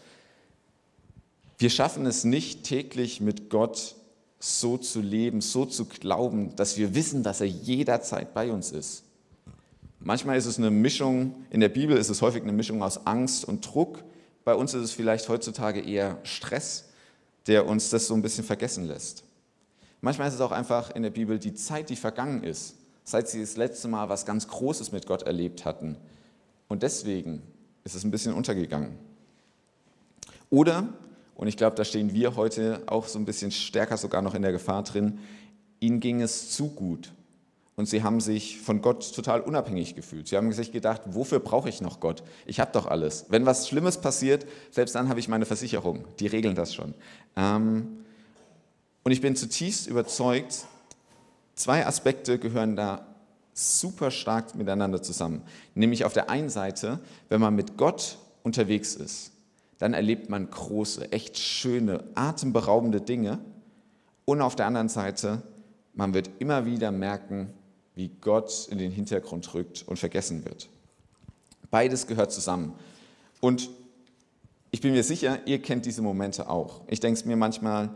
Wir 1.58 1.70
schaffen 1.70 2.06
es 2.06 2.24
nicht 2.24 2.64
täglich 2.64 3.20
mit 3.20 3.50
Gott 3.50 3.94
so 4.40 4.76
zu 4.78 5.00
leben, 5.00 5.40
so 5.40 5.66
zu 5.66 5.84
glauben, 5.84 6.56
dass 6.56 6.76
wir 6.76 6.96
wissen, 6.96 7.22
dass 7.22 7.40
er 7.40 7.46
jederzeit 7.46 8.34
bei 8.34 8.50
uns 8.50 8.72
ist. 8.72 9.04
Manchmal 10.04 10.36
ist 10.36 10.46
es 10.46 10.58
eine 10.58 10.70
Mischung, 10.70 11.44
in 11.50 11.60
der 11.60 11.68
Bibel 11.68 11.96
ist 11.96 12.08
es 12.08 12.22
häufig 12.22 12.42
eine 12.42 12.52
Mischung 12.52 12.82
aus 12.82 13.06
Angst 13.06 13.44
und 13.44 13.64
Druck. 13.66 14.02
Bei 14.44 14.54
uns 14.54 14.74
ist 14.74 14.82
es 14.82 14.92
vielleicht 14.92 15.28
heutzutage 15.28 15.80
eher 15.80 16.18
Stress, 16.24 16.88
der 17.46 17.68
uns 17.68 17.90
das 17.90 18.08
so 18.08 18.14
ein 18.14 18.22
bisschen 18.22 18.42
vergessen 18.42 18.86
lässt. 18.88 19.22
Manchmal 20.00 20.26
ist 20.26 20.34
es 20.34 20.40
auch 20.40 20.50
einfach 20.50 20.90
in 20.90 21.04
der 21.04 21.10
Bibel 21.10 21.38
die 21.38 21.54
Zeit, 21.54 21.88
die 21.88 21.94
vergangen 21.94 22.42
ist, 22.42 22.74
seit 23.04 23.28
sie 23.28 23.40
das 23.40 23.56
letzte 23.56 23.86
Mal 23.86 24.08
was 24.08 24.26
ganz 24.26 24.48
Großes 24.48 24.90
mit 24.90 25.06
Gott 25.06 25.22
erlebt 25.22 25.64
hatten. 25.64 25.96
Und 26.66 26.82
deswegen 26.82 27.42
ist 27.84 27.94
es 27.94 28.02
ein 28.02 28.10
bisschen 28.10 28.34
untergegangen. 28.34 28.98
Oder, 30.50 30.88
und 31.36 31.46
ich 31.46 31.56
glaube, 31.56 31.76
da 31.76 31.84
stehen 31.84 32.12
wir 32.12 32.34
heute 32.34 32.82
auch 32.86 33.06
so 33.06 33.20
ein 33.20 33.24
bisschen 33.24 33.52
stärker 33.52 33.96
sogar 33.96 34.20
noch 34.20 34.34
in 34.34 34.42
der 34.42 34.52
Gefahr 34.52 34.82
drin, 34.82 35.20
ihnen 35.78 36.00
ging 36.00 36.20
es 36.20 36.50
zu 36.50 36.68
gut 36.70 37.12
und 37.76 37.86
sie 37.86 38.02
haben 38.02 38.20
sich 38.20 38.60
von 38.60 38.82
Gott 38.82 39.14
total 39.14 39.40
unabhängig 39.40 39.94
gefühlt. 39.94 40.28
Sie 40.28 40.36
haben 40.36 40.52
sich 40.52 40.72
gedacht, 40.72 41.02
wofür 41.06 41.40
brauche 41.40 41.68
ich 41.68 41.80
noch 41.80 42.00
Gott? 42.00 42.22
Ich 42.44 42.60
habe 42.60 42.70
doch 42.72 42.86
alles. 42.86 43.26
Wenn 43.30 43.46
was 43.46 43.68
Schlimmes 43.68 43.98
passiert, 43.98 44.46
selbst 44.70 44.94
dann 44.94 45.08
habe 45.08 45.20
ich 45.20 45.28
meine 45.28 45.46
Versicherung. 45.46 46.04
Die 46.20 46.26
regeln 46.26 46.54
das 46.54 46.74
schon. 46.74 46.94
Ähm, 47.34 48.04
und 49.04 49.12
ich 49.12 49.20
bin 49.20 49.36
zutiefst 49.36 49.86
überzeugt, 49.86 50.66
zwei 51.54 51.86
Aspekte 51.86 52.38
gehören 52.38 52.76
da 52.76 53.06
super 53.54 54.10
stark 54.10 54.54
miteinander 54.54 55.02
zusammen. 55.02 55.42
Nämlich 55.74 56.04
auf 56.04 56.12
der 56.12 56.30
einen 56.30 56.50
Seite, 56.50 57.00
wenn 57.28 57.40
man 57.40 57.54
mit 57.54 57.76
Gott 57.76 58.18
unterwegs 58.42 58.94
ist, 58.94 59.32
dann 59.78 59.94
erlebt 59.94 60.28
man 60.30 60.48
große, 60.48 61.10
echt 61.10 61.38
schöne, 61.38 62.04
atemberaubende 62.14 63.00
Dinge. 63.00 63.38
Und 64.24 64.40
auf 64.40 64.56
der 64.56 64.66
anderen 64.66 64.88
Seite, 64.88 65.42
man 65.94 66.14
wird 66.14 66.30
immer 66.38 66.64
wieder 66.66 66.92
merken, 66.92 67.52
wie 67.94 68.08
Gott 68.08 68.68
in 68.70 68.78
den 68.78 68.90
Hintergrund 68.90 69.52
rückt 69.54 69.84
und 69.86 69.98
vergessen 69.98 70.44
wird. 70.44 70.68
Beides 71.70 72.06
gehört 72.06 72.32
zusammen. 72.32 72.74
Und 73.40 73.70
ich 74.70 74.80
bin 74.80 74.92
mir 74.92 75.02
sicher, 75.02 75.38
ihr 75.46 75.60
kennt 75.60 75.84
diese 75.84 76.02
Momente 76.02 76.48
auch. 76.48 76.82
Ich 76.88 77.00
denke 77.00 77.18
es 77.18 77.24
mir 77.24 77.36
manchmal 77.36 77.90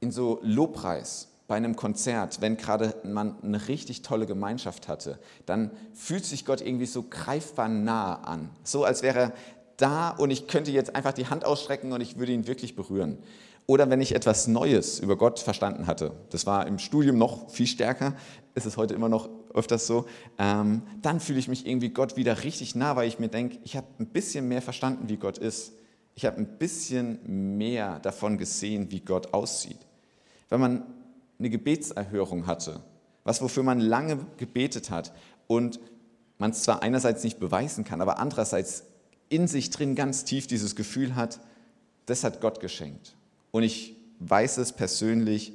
in 0.00 0.10
so 0.10 0.40
Lobpreis 0.42 1.28
bei 1.46 1.56
einem 1.56 1.76
Konzert, 1.76 2.40
wenn 2.40 2.56
gerade 2.56 2.94
man 3.04 3.36
eine 3.42 3.68
richtig 3.68 4.02
tolle 4.02 4.26
Gemeinschaft 4.26 4.86
hatte, 4.86 5.18
dann 5.46 5.72
fühlt 5.92 6.24
sich 6.24 6.44
Gott 6.44 6.60
irgendwie 6.60 6.86
so 6.86 7.04
greifbar 7.08 7.68
nah 7.68 8.14
an. 8.22 8.50
So 8.62 8.84
als 8.84 9.02
wäre 9.02 9.18
er 9.18 9.32
da 9.76 10.10
und 10.10 10.30
ich 10.30 10.46
könnte 10.46 10.70
jetzt 10.70 10.94
einfach 10.94 11.12
die 11.12 11.26
Hand 11.26 11.44
ausstrecken 11.44 11.92
und 11.92 12.00
ich 12.00 12.18
würde 12.18 12.32
ihn 12.32 12.46
wirklich 12.46 12.76
berühren. 12.76 13.18
Oder 13.70 13.88
wenn 13.88 14.00
ich 14.00 14.16
etwas 14.16 14.48
Neues 14.48 14.98
über 14.98 15.16
Gott 15.16 15.38
verstanden 15.38 15.86
hatte, 15.86 16.10
das 16.30 16.44
war 16.44 16.66
im 16.66 16.80
Studium 16.80 17.18
noch 17.18 17.50
viel 17.50 17.68
stärker, 17.68 18.16
ist 18.56 18.66
es 18.66 18.76
heute 18.76 18.94
immer 18.94 19.08
noch 19.08 19.28
öfters 19.54 19.86
so, 19.86 20.06
ähm, 20.38 20.82
dann 21.02 21.20
fühle 21.20 21.38
ich 21.38 21.46
mich 21.46 21.68
irgendwie 21.68 21.90
Gott 21.90 22.16
wieder 22.16 22.42
richtig 22.42 22.74
nah, 22.74 22.96
weil 22.96 23.06
ich 23.06 23.20
mir 23.20 23.28
denke, 23.28 23.60
ich 23.62 23.76
habe 23.76 23.86
ein 24.00 24.06
bisschen 24.06 24.48
mehr 24.48 24.60
verstanden, 24.60 25.08
wie 25.08 25.18
Gott 25.18 25.38
ist. 25.38 25.72
Ich 26.16 26.26
habe 26.26 26.38
ein 26.38 26.58
bisschen 26.58 27.20
mehr 27.58 28.00
davon 28.00 28.38
gesehen, 28.38 28.90
wie 28.90 28.98
Gott 28.98 29.32
aussieht. 29.32 29.78
Wenn 30.48 30.58
man 30.58 30.82
eine 31.38 31.48
Gebetserhörung 31.48 32.48
hatte, 32.48 32.82
was 33.22 33.40
wofür 33.40 33.62
man 33.62 33.78
lange 33.78 34.18
gebetet 34.36 34.90
hat 34.90 35.12
und 35.46 35.78
man 36.38 36.50
es 36.50 36.64
zwar 36.64 36.82
einerseits 36.82 37.22
nicht 37.22 37.38
beweisen 37.38 37.84
kann, 37.84 38.00
aber 38.00 38.18
andererseits 38.18 38.82
in 39.28 39.46
sich 39.46 39.70
drin 39.70 39.94
ganz 39.94 40.24
tief 40.24 40.48
dieses 40.48 40.74
Gefühl 40.74 41.14
hat, 41.14 41.38
das 42.06 42.24
hat 42.24 42.40
Gott 42.40 42.58
geschenkt. 42.58 43.14
Und 43.50 43.62
ich 43.62 43.96
weiß 44.20 44.58
es 44.58 44.72
persönlich, 44.72 45.52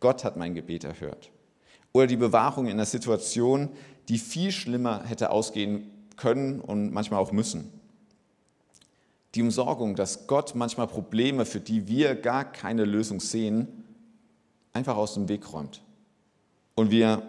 Gott 0.00 0.24
hat 0.24 0.36
mein 0.36 0.54
Gebet 0.54 0.84
erhört. 0.84 1.30
Oder 1.92 2.06
die 2.06 2.16
Bewahrung 2.16 2.66
in 2.66 2.72
einer 2.72 2.86
Situation, 2.86 3.68
die 4.08 4.18
viel 4.18 4.50
schlimmer 4.50 5.04
hätte 5.04 5.30
ausgehen 5.30 5.90
können 6.16 6.60
und 6.60 6.92
manchmal 6.92 7.20
auch 7.20 7.32
müssen. 7.32 7.70
Die 9.34 9.42
Umsorgung, 9.42 9.94
dass 9.96 10.26
Gott 10.26 10.54
manchmal 10.54 10.88
Probleme, 10.88 11.46
für 11.46 11.60
die 11.60 11.88
wir 11.88 12.14
gar 12.14 12.44
keine 12.44 12.84
Lösung 12.84 13.20
sehen, 13.20 13.68
einfach 14.72 14.96
aus 14.96 15.14
dem 15.14 15.28
Weg 15.28 15.52
räumt. 15.52 15.82
Und 16.74 16.90
wir 16.90 17.22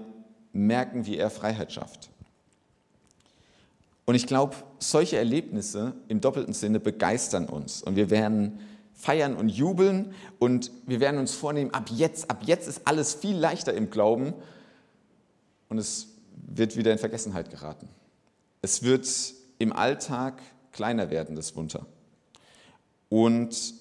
merken, 0.51 1.05
wie 1.05 1.17
er 1.17 1.29
Freiheit 1.29 1.71
schafft. 1.71 2.09
Und 4.05 4.15
ich 4.15 4.27
glaube, 4.27 4.55
solche 4.79 5.17
Erlebnisse 5.17 5.93
im 6.09 6.19
doppelten 6.19 6.53
Sinne 6.53 6.79
begeistern 6.79 7.45
uns. 7.45 7.81
Und 7.81 7.95
wir 7.95 8.09
werden 8.09 8.59
feiern 8.93 9.35
und 9.35 9.49
jubeln 9.49 10.13
und 10.39 10.71
wir 10.85 10.99
werden 10.99 11.19
uns 11.19 11.33
vornehmen, 11.33 11.73
ab 11.73 11.89
jetzt, 11.91 12.29
ab 12.29 12.43
jetzt 12.45 12.67
ist 12.67 12.81
alles 12.85 13.13
viel 13.13 13.35
leichter 13.35 13.73
im 13.73 13.89
Glauben 13.89 14.33
und 15.69 15.77
es 15.77 16.07
wird 16.35 16.77
wieder 16.77 16.91
in 16.91 16.97
Vergessenheit 16.97 17.49
geraten. 17.49 17.89
Es 18.61 18.83
wird 18.83 19.07
im 19.59 19.73
Alltag 19.73 20.41
kleiner 20.71 21.09
werden, 21.09 21.35
das 21.35 21.55
Wunder. 21.55 21.85
Und 23.09 23.73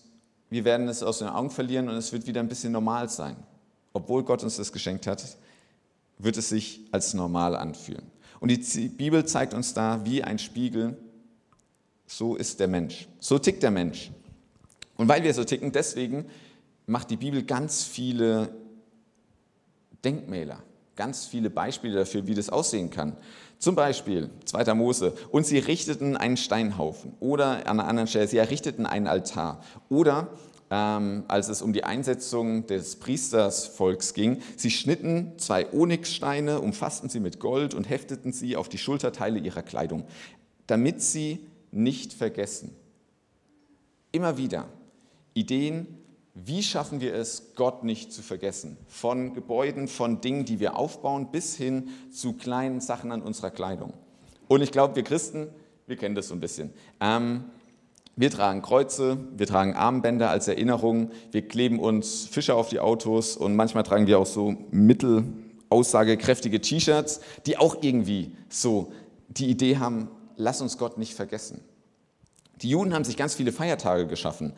wir 0.50 0.64
werden 0.64 0.88
es 0.88 1.02
aus 1.02 1.21
den 1.21 1.28
Augen 1.28 1.50
verlieren 1.50 1.88
und 1.88 1.97
es 1.97 2.12
wird 2.12 2.26
wieder 2.26 2.40
ein 2.40 2.49
bisschen 2.49 2.73
normal 2.73 3.09
sein. 3.09 3.37
Obwohl 3.92 4.25
Gott 4.25 4.42
uns 4.42 4.57
das 4.57 4.73
geschenkt 4.73 5.07
hat, 5.07 5.37
wird 6.19 6.37
es 6.37 6.49
sich 6.49 6.81
als 6.92 7.14
normal 7.14 7.57
anfühlen. 7.57 8.11
Und 8.40 8.50
die 8.50 8.88
Bibel 8.88 9.25
zeigt 9.25 9.54
uns 9.54 9.73
da 9.73 10.04
wie 10.04 10.23
ein 10.23 10.38
Spiegel, 10.38 10.99
so 12.07 12.37
ist 12.37 12.61
der 12.61 12.69
Mensch. 12.69 13.09
So 13.21 13.38
tickt 13.38 13.62
der 13.62 13.71
Mensch. 13.71 14.11
Und 15.02 15.09
weil 15.09 15.25
wir 15.25 15.35
so 15.35 15.42
ticken, 15.42 15.73
deswegen 15.73 16.26
macht 16.87 17.11
die 17.11 17.16
Bibel 17.16 17.42
ganz 17.42 17.82
viele 17.82 18.54
Denkmäler, 20.04 20.62
ganz 20.94 21.26
viele 21.26 21.50
Beispiele 21.50 21.97
dafür, 21.97 22.28
wie 22.28 22.37
das 22.37 22.50
aussehen 22.50 22.88
kann. 22.88 23.16
Zum 23.59 23.75
Beispiel 23.75 24.30
2. 24.44 24.75
Mose, 24.75 25.14
und 25.32 25.44
sie 25.44 25.59
richteten 25.59 26.16
einen 26.16 26.37
Steinhaufen. 26.37 27.14
Oder 27.18 27.66
an 27.66 27.80
einer 27.80 27.88
anderen 27.88 28.06
Stelle, 28.06 28.28
sie 28.28 28.37
errichteten 28.37 28.87
einen 28.87 29.09
Altar. 29.09 29.64
Oder 29.88 30.28
ähm, 30.71 31.25
als 31.26 31.49
es 31.49 31.62
um 31.62 31.73
die 31.73 31.82
Einsetzung 31.82 32.68
des 32.68 32.94
Priestersvolks 33.00 34.14
ging, 34.14 34.40
sie 34.54 34.71
schnitten 34.71 35.37
zwei 35.37 35.66
Onyxsteine, 35.73 36.61
umfassten 36.61 37.09
sie 37.09 37.18
mit 37.18 37.40
Gold 37.40 37.75
und 37.75 37.90
hefteten 37.90 38.32
sie 38.32 38.54
auf 38.54 38.68
die 38.68 38.78
Schulterteile 38.78 39.40
ihrer 39.40 39.62
Kleidung, 39.62 40.04
damit 40.68 41.02
sie 41.02 41.44
nicht 41.73 42.12
vergessen. 42.12 42.76
Immer 44.12 44.38
wieder 44.38 44.68
Ideen, 45.34 45.86
wie 46.34 46.62
schaffen 46.62 47.00
wir 47.00 47.14
es, 47.14 47.54
Gott 47.56 47.84
nicht 47.84 48.12
zu 48.12 48.22
vergessen? 48.22 48.78
Von 48.88 49.34
Gebäuden, 49.34 49.86
von 49.86 50.20
Dingen, 50.20 50.44
die 50.44 50.60
wir 50.60 50.76
aufbauen, 50.76 51.30
bis 51.30 51.56
hin 51.56 51.88
zu 52.10 52.32
kleinen 52.32 52.80
Sachen 52.80 53.12
an 53.12 53.20
unserer 53.20 53.50
Kleidung. 53.50 53.92
Und 54.48 54.62
ich 54.62 54.72
glaube, 54.72 54.96
wir 54.96 55.02
Christen, 55.02 55.48
wir 55.86 55.96
kennen 55.96 56.14
das 56.14 56.28
so 56.28 56.34
ein 56.34 56.40
bisschen. 56.40 56.70
Ähm, 57.00 57.44
wir 58.16 58.30
tragen 58.30 58.62
Kreuze, 58.62 59.18
wir 59.36 59.46
tragen 59.46 59.74
Armbänder 59.74 60.30
als 60.30 60.48
Erinnerung, 60.48 61.10
wir 61.30 61.48
kleben 61.48 61.78
uns 61.78 62.26
Fische 62.26 62.54
auf 62.54 62.68
die 62.68 62.78
Autos 62.78 63.36
und 63.36 63.56
manchmal 63.56 63.82
tragen 63.84 64.06
wir 64.06 64.18
auch 64.18 64.26
so 64.26 64.54
mittelaussagekräftige 64.70 66.60
T-Shirts, 66.60 67.20
die 67.46 67.56
auch 67.56 67.82
irgendwie 67.82 68.36
so 68.50 68.92
die 69.28 69.48
Idee 69.48 69.78
haben, 69.78 70.08
lass 70.36 70.60
uns 70.60 70.76
Gott 70.76 70.98
nicht 70.98 71.14
vergessen. 71.14 71.62
Die 72.60 72.68
Juden 72.68 72.92
haben 72.94 73.04
sich 73.04 73.16
ganz 73.16 73.34
viele 73.34 73.50
Feiertage 73.50 74.06
geschaffen. 74.06 74.52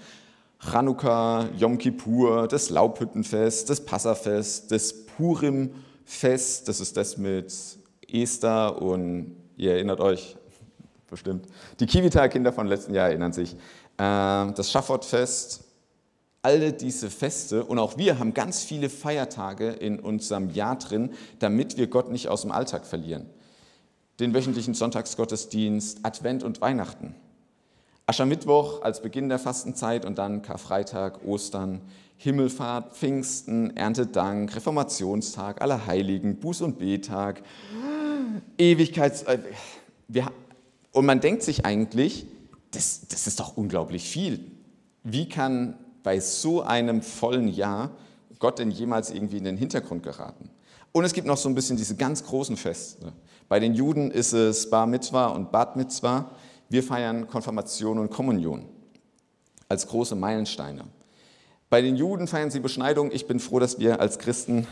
Chanukka, 0.58 1.48
Yom 1.58 1.78
Kippur, 1.78 2.48
das 2.48 2.70
Laubhüttenfest, 2.70 3.68
das 3.68 3.84
Passafest, 3.84 4.70
das 4.70 5.06
Purimfest, 5.06 6.68
das 6.68 6.80
ist 6.80 6.96
das 6.96 7.18
mit 7.18 7.52
Esther 8.10 8.80
und 8.80 9.36
ihr 9.56 9.72
erinnert 9.72 10.00
euch 10.00 10.36
bestimmt, 11.08 11.46
die 11.80 11.86
Kivita-Kinder 11.86 12.52
von 12.52 12.66
letzten 12.66 12.94
Jahr 12.94 13.08
erinnern 13.08 13.32
sich, 13.32 13.56
ähm, 13.98 14.54
das 14.54 14.70
Schaffottfest, 14.70 15.64
alle 16.42 16.72
diese 16.72 17.08
Feste 17.08 17.64
und 17.64 17.78
auch 17.78 17.96
wir 17.96 18.18
haben 18.18 18.34
ganz 18.34 18.62
viele 18.64 18.90
Feiertage 18.90 19.70
in 19.70 19.98
unserem 19.98 20.50
Jahr 20.50 20.76
drin, 20.76 21.10
damit 21.38 21.76
wir 21.76 21.86
Gott 21.86 22.10
nicht 22.10 22.28
aus 22.28 22.42
dem 22.42 22.52
Alltag 22.52 22.86
verlieren. 22.86 23.30
Den 24.20 24.34
wöchentlichen 24.34 24.74
Sonntagsgottesdienst, 24.74 26.00
Advent 26.02 26.42
und 26.42 26.60
Weihnachten. 26.60 27.14
Aschermittwoch 28.06 28.82
als 28.82 29.00
Beginn 29.00 29.28
der 29.28 29.38
Fastenzeit 29.38 30.04
und 30.04 30.18
dann 30.18 30.42
Karfreitag, 30.42 31.24
Ostern, 31.24 31.80
Himmelfahrt, 32.16 32.96
Pfingsten, 32.96 33.76
Erntedank, 33.76 34.54
Reformationstag, 34.54 35.60
Allerheiligen, 35.62 36.40
Buß- 36.40 36.62
und 36.62 36.78
Betag, 36.78 37.42
Ewigkeits... 38.58 39.22
Äh, 39.22 39.38
und 40.92 41.06
man 41.06 41.20
denkt 41.20 41.42
sich 41.42 41.64
eigentlich, 41.66 42.26
das, 42.70 43.08
das 43.08 43.26
ist 43.26 43.40
doch 43.40 43.56
unglaublich 43.56 44.04
viel. 44.04 44.52
Wie 45.02 45.28
kann 45.28 45.76
bei 46.02 46.20
so 46.20 46.62
einem 46.62 47.02
vollen 47.02 47.48
Jahr 47.48 47.90
Gott 48.38 48.58
denn 48.58 48.70
jemals 48.70 49.10
irgendwie 49.10 49.38
in 49.38 49.44
den 49.44 49.56
Hintergrund 49.56 50.02
geraten? 50.02 50.50
Und 50.92 51.04
es 51.04 51.12
gibt 51.12 51.26
noch 51.26 51.36
so 51.36 51.48
ein 51.48 51.54
bisschen 51.54 51.76
diese 51.76 51.96
ganz 51.96 52.24
großen 52.24 52.56
Feste. 52.56 53.12
Bei 53.48 53.58
den 53.58 53.74
Juden 53.74 54.10
ist 54.10 54.32
es 54.32 54.70
Bar 54.70 54.86
Mitzvah 54.86 55.26
und 55.26 55.50
Bat 55.50 55.76
Mitzvah. 55.76 56.30
Wir 56.68 56.82
feiern 56.82 57.28
Konfirmation 57.28 57.98
und 57.98 58.10
Kommunion 58.10 58.66
als 59.68 59.86
große 59.86 60.14
Meilensteine. 60.14 60.84
Bei 61.70 61.82
den 61.82 61.96
Juden 61.96 62.26
feiern 62.26 62.50
sie 62.50 62.60
Beschneidung. 62.60 63.10
Ich 63.10 63.26
bin 63.26 63.40
froh, 63.40 63.58
dass 63.58 63.78
wir 63.78 64.00
als 64.00 64.18
Christen 64.18 64.66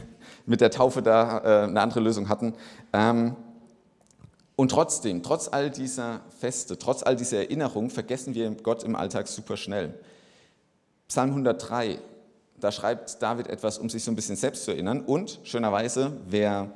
mit 0.46 0.60
der 0.60 0.70
Taufe 0.70 1.02
da 1.02 1.38
äh, 1.38 1.64
eine 1.64 1.80
andere 1.80 2.00
Lösung 2.00 2.28
hatten. 2.28 2.54
Ähm, 2.92 3.36
und 4.54 4.70
trotzdem, 4.70 5.22
trotz 5.22 5.48
all 5.48 5.70
dieser 5.70 6.20
Feste, 6.38 6.78
trotz 6.78 7.02
all 7.02 7.16
dieser 7.16 7.38
Erinnerung, 7.38 7.90
vergessen 7.90 8.34
wir 8.34 8.50
Gott 8.50 8.84
im 8.84 8.94
Alltag 8.94 9.26
super 9.26 9.56
schnell. 9.56 9.98
Psalm 11.08 11.30
103, 11.30 11.98
da 12.60 12.70
schreibt 12.70 13.20
David 13.22 13.48
etwas, 13.48 13.78
um 13.78 13.90
sich 13.90 14.04
so 14.04 14.12
ein 14.12 14.16
bisschen 14.16 14.36
selbst 14.36 14.64
zu 14.64 14.70
erinnern. 14.70 15.00
Und 15.00 15.40
schönerweise, 15.42 16.12
wer 16.28 16.70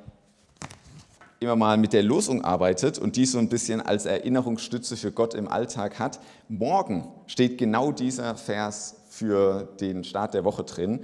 immer 1.41 1.57
mal 1.57 1.77
mit 1.77 1.93
der 1.93 2.03
Losung 2.03 2.45
arbeitet 2.45 2.99
und 2.99 3.17
die 3.17 3.27
so 3.27 3.39
ein 3.39 3.49
bisschen 3.49 3.81
als 3.81 4.07
Erinnerungsstütze 4.07 4.97
für 4.97 5.13
Gott 5.13 5.35
im 5.35 5.49
Alltag 5.49 5.99
hat, 5.99 6.21
morgen 6.49 7.09
steht 7.27 7.59
genau 7.59 7.93
dieser 7.93 8.37
Vers 8.37 8.97
für 9.09 9.69
den 9.81 10.05
Start 10.05 10.35
der 10.35 10.45
Woche 10.45 10.65
drin. 10.65 11.01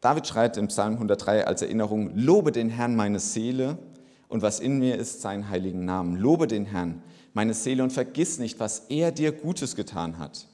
David 0.00 0.26
schreibt 0.26 0.56
im 0.58 0.68
Psalm 0.68 0.94
103 0.94 1.46
als 1.46 1.62
Erinnerung, 1.62 2.14
Lobe 2.14 2.52
den 2.52 2.68
Herrn 2.68 2.94
meine 2.94 3.20
Seele 3.20 3.78
und 4.28 4.42
was 4.42 4.60
in 4.60 4.78
mir 4.78 4.96
ist, 4.96 5.22
seinen 5.22 5.48
heiligen 5.48 5.86
Namen. 5.86 6.16
Lobe 6.16 6.46
den 6.46 6.66
Herrn 6.66 7.02
meine 7.32 7.54
Seele 7.54 7.82
und 7.82 7.90
vergiss 7.90 8.38
nicht, 8.38 8.60
was 8.60 8.80
er 8.90 9.12
dir 9.12 9.32
Gutes 9.32 9.76
getan 9.76 10.18
hat, 10.18 10.46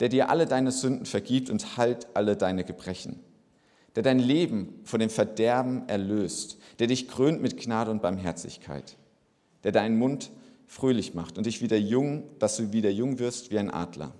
der 0.00 0.08
dir 0.08 0.28
alle 0.28 0.46
deine 0.46 0.72
Sünden 0.72 1.06
vergibt 1.06 1.50
und 1.50 1.76
heilt 1.76 2.08
alle 2.14 2.36
deine 2.36 2.64
Gebrechen 2.64 3.20
der 3.96 4.02
dein 4.02 4.18
Leben 4.18 4.80
von 4.84 5.00
dem 5.00 5.10
Verderben 5.10 5.88
erlöst, 5.88 6.58
der 6.78 6.86
dich 6.86 7.08
krönt 7.08 7.42
mit 7.42 7.56
Gnade 7.58 7.90
und 7.90 8.02
Barmherzigkeit, 8.02 8.96
der 9.64 9.72
deinen 9.72 9.98
Mund 9.98 10.30
fröhlich 10.66 11.14
macht 11.14 11.36
und 11.36 11.46
dich 11.46 11.62
wieder 11.62 11.76
jung, 11.76 12.22
dass 12.38 12.56
du 12.56 12.72
wieder 12.72 12.90
jung 12.90 13.18
wirst 13.18 13.50
wie 13.50 13.58
ein 13.58 13.70
Adler. 13.70 14.12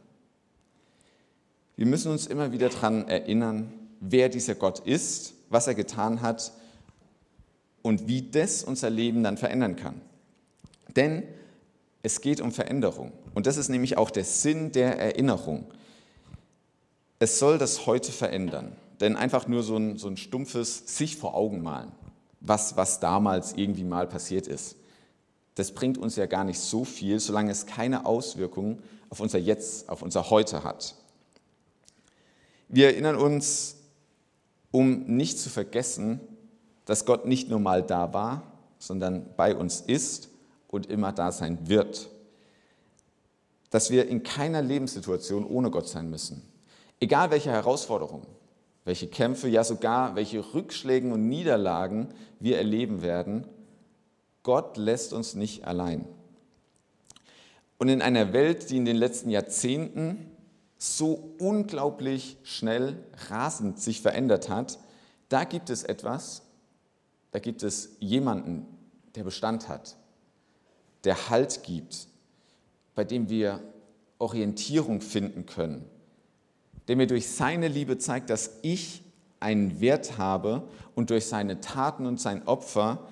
Wir 1.77 1.87
müssen 1.87 2.11
uns 2.11 2.27
immer 2.27 2.53
wieder 2.53 2.69
daran 2.69 3.09
erinnern, 3.09 3.73
wer 4.01 4.29
dieser 4.29 4.55
Gott 4.55 4.81
ist, 4.81 5.35
was 5.49 5.67
er 5.67 5.75
getan 5.75 6.21
hat 6.21 6.53
und 7.83 8.09
wie 8.09 8.23
das 8.23 8.65
unser 8.65 8.91
Leben 8.91 9.23
dann 9.23 9.37
verändern 9.37 9.77
kann. 9.77 10.01
Denn 10.97 11.23
es 12.03 12.21
geht 12.21 12.41
um 12.41 12.53
Veränderung. 12.53 13.13
Und 13.35 13.47
das 13.47 13.57
ist 13.57 13.69
nämlich 13.69 13.97
auch 13.97 14.11
der 14.11 14.25
Sinn 14.25 14.73
der 14.73 14.99
Erinnerung. 14.99 15.67
Es 17.19 17.39
soll 17.39 17.59
das 17.59 17.87
heute 17.87 18.13
verändern. 18.13 18.73
Denn 19.01 19.17
einfach 19.17 19.49
nur 19.49 19.63
so 19.63 19.77
ein, 19.77 19.97
so 19.97 20.09
ein 20.09 20.17
stumpfes 20.17 20.97
sich 20.99 21.17
vor 21.17 21.35
Augen 21.35 21.63
malen, 21.63 21.93
was, 22.41 22.77
was 22.77 23.01
damals 23.01 23.55
irgendwie 23.55 23.85
mal 23.85 24.07
passiert 24.07 24.47
ist, 24.47 24.77
das 25.55 25.73
bringt 25.73 25.99
uns 25.99 26.17
ja 26.17 26.27
gar 26.27 26.45
nicht 26.45 26.61
so 26.61 26.85
viel, 26.85 27.19
solange 27.19 27.51
es 27.51 27.67
keine 27.67 28.07
Auswirkungen 28.07 28.83
auf 29.09 29.21
unser 29.21 29.39
Jetzt, 29.39 29.89
auf 29.89 30.03
unser 30.03 30.31
Heute 30.31 30.65
hat. 30.65 30.95
Wir 32.69 32.87
erinnern 32.87 33.17
uns, 33.17 33.77
um 34.71 35.05
nicht 35.05 35.39
zu 35.39 35.51
vergessen, 35.51 36.21
dass 36.85 37.05
Gott 37.05 37.27
nicht 37.27 37.49
nur 37.49 37.59
mal 37.59 37.83
da 37.83 38.13
war, 38.13 38.43
sondern 38.79 39.35
bei 39.37 39.55
uns 39.55 39.81
ist 39.81 40.29
und 40.69 40.87
immer 40.87 41.13
da 41.13 41.33
sein 41.33 41.69
wird. 41.69 42.09
Dass 43.71 43.91
wir 43.91 44.09
in 44.09 44.23
keiner 44.23 44.63
Lebenssituation 44.63 45.45
ohne 45.45 45.71
Gott 45.71 45.89
sein 45.89 46.11
müssen. 46.11 46.43
Egal 47.01 47.31
welche 47.31 47.51
Herausforderungen, 47.51 48.27
welche 48.85 49.09
Kämpfe, 49.09 49.49
ja 49.49 49.65
sogar 49.65 50.17
welche 50.17 50.55
Rückschläge 50.55 51.13
und 51.13 51.29
Niederlagen 51.29 52.09
wir 52.39 52.59
erleben 52.59 53.03
werden. 53.03 53.47
Gott 54.43 54.77
lässt 54.77 55.13
uns 55.13 55.35
nicht 55.35 55.67
allein. 55.67 56.07
Und 57.79 57.89
in 57.89 58.03
einer 58.03 58.33
Welt, 58.33 58.71
die 58.71 58.77
in 58.77 58.85
den 58.85 58.97
letzten 58.97 59.31
Jahrzehnten 59.31 60.31
so 60.77 61.35
unglaublich 61.39 62.39
schnell, 62.43 62.97
rasend 63.29 63.79
sich 63.79 64.01
verändert 64.01 64.49
hat, 64.49 64.79
da 65.29 65.45
gibt 65.45 65.71
es 65.71 65.85
etwas, 65.85 66.43
da 67.31 67.39
gibt 67.39 67.63
es 67.63 67.97
jemanden, 68.01 68.67
der 69.15 69.25
Bestand 69.25 69.69
hat, 69.69 69.97
der 71.05 71.31
Halt 71.31 71.63
gibt, 71.63 72.09
bei 72.95 73.05
dem 73.05 73.29
wir 73.29 73.61
Orientierung 74.19 75.01
finden 75.01 75.47
können, 75.47 75.85
der 76.91 76.97
mir 76.97 77.07
durch 77.07 77.29
seine 77.29 77.69
Liebe 77.69 77.99
zeigt, 77.99 78.31
dass 78.31 78.59
ich 78.63 79.03
einen 79.39 79.81
Wert 79.81 80.19
habe 80.19 80.65
und 80.97 81.11
durch 81.11 81.27
seine 81.27 81.61
Taten 81.61 82.05
und 82.05 82.21
sein 82.21 82.49
Opfer, 82.49 83.07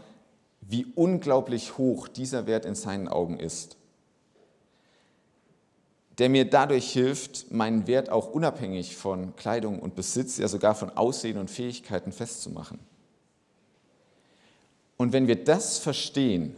wie 0.60 0.84
unglaublich 0.96 1.78
hoch 1.78 2.08
dieser 2.08 2.48
Wert 2.48 2.64
in 2.64 2.74
seinen 2.74 3.06
Augen 3.06 3.38
ist. 3.38 3.76
Der 6.18 6.28
mir 6.28 6.50
dadurch 6.50 6.90
hilft, 6.90 7.52
meinen 7.52 7.86
Wert 7.86 8.10
auch 8.10 8.32
unabhängig 8.32 8.96
von 8.96 9.36
Kleidung 9.36 9.78
und 9.78 9.94
Besitz, 9.94 10.38
ja 10.38 10.48
sogar 10.48 10.74
von 10.74 10.90
Aussehen 10.96 11.38
und 11.38 11.48
Fähigkeiten 11.48 12.10
festzumachen. 12.10 12.80
Und 14.96 15.12
wenn 15.12 15.28
wir 15.28 15.44
das 15.44 15.78
verstehen, 15.78 16.56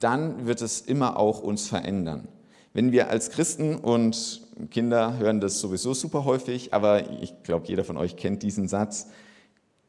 dann 0.00 0.44
wird 0.44 0.60
es 0.60 0.80
immer 0.80 1.20
auch 1.20 1.40
uns 1.40 1.68
verändern. 1.68 2.26
Wenn 2.72 2.90
wir 2.90 3.10
als 3.10 3.30
Christen 3.30 3.76
und 3.76 4.47
Kinder 4.70 5.18
hören 5.18 5.40
das 5.40 5.60
sowieso 5.60 5.94
super 5.94 6.24
häufig, 6.24 6.74
aber 6.74 7.10
ich 7.22 7.42
glaube, 7.42 7.66
jeder 7.66 7.84
von 7.84 7.96
euch 7.96 8.16
kennt 8.16 8.42
diesen 8.42 8.68
Satz. 8.68 9.08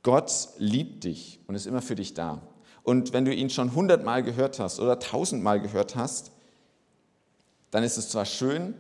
Gott 0.03 0.49
liebt 0.58 1.03
dich 1.03 1.39
und 1.47 1.55
ist 1.55 1.65
immer 1.65 1.82
für 1.82 1.95
dich 1.95 2.13
da. 2.13 2.41
Und 2.84 3.13
wenn 3.13 3.25
du 3.25 3.34
ihn 3.34 3.49
schon 3.49 3.75
hundertmal 3.75 4.23
gehört 4.23 4.60
hast 4.60 4.79
oder 4.79 4.99
tausendmal 4.99 5.60
gehört 5.60 5.95
hast, 5.95 6.32
dann 7.71 7.84
ist 7.84 7.97
es 7.97 8.10
zwar 8.10 8.25
schön, 8.25 8.73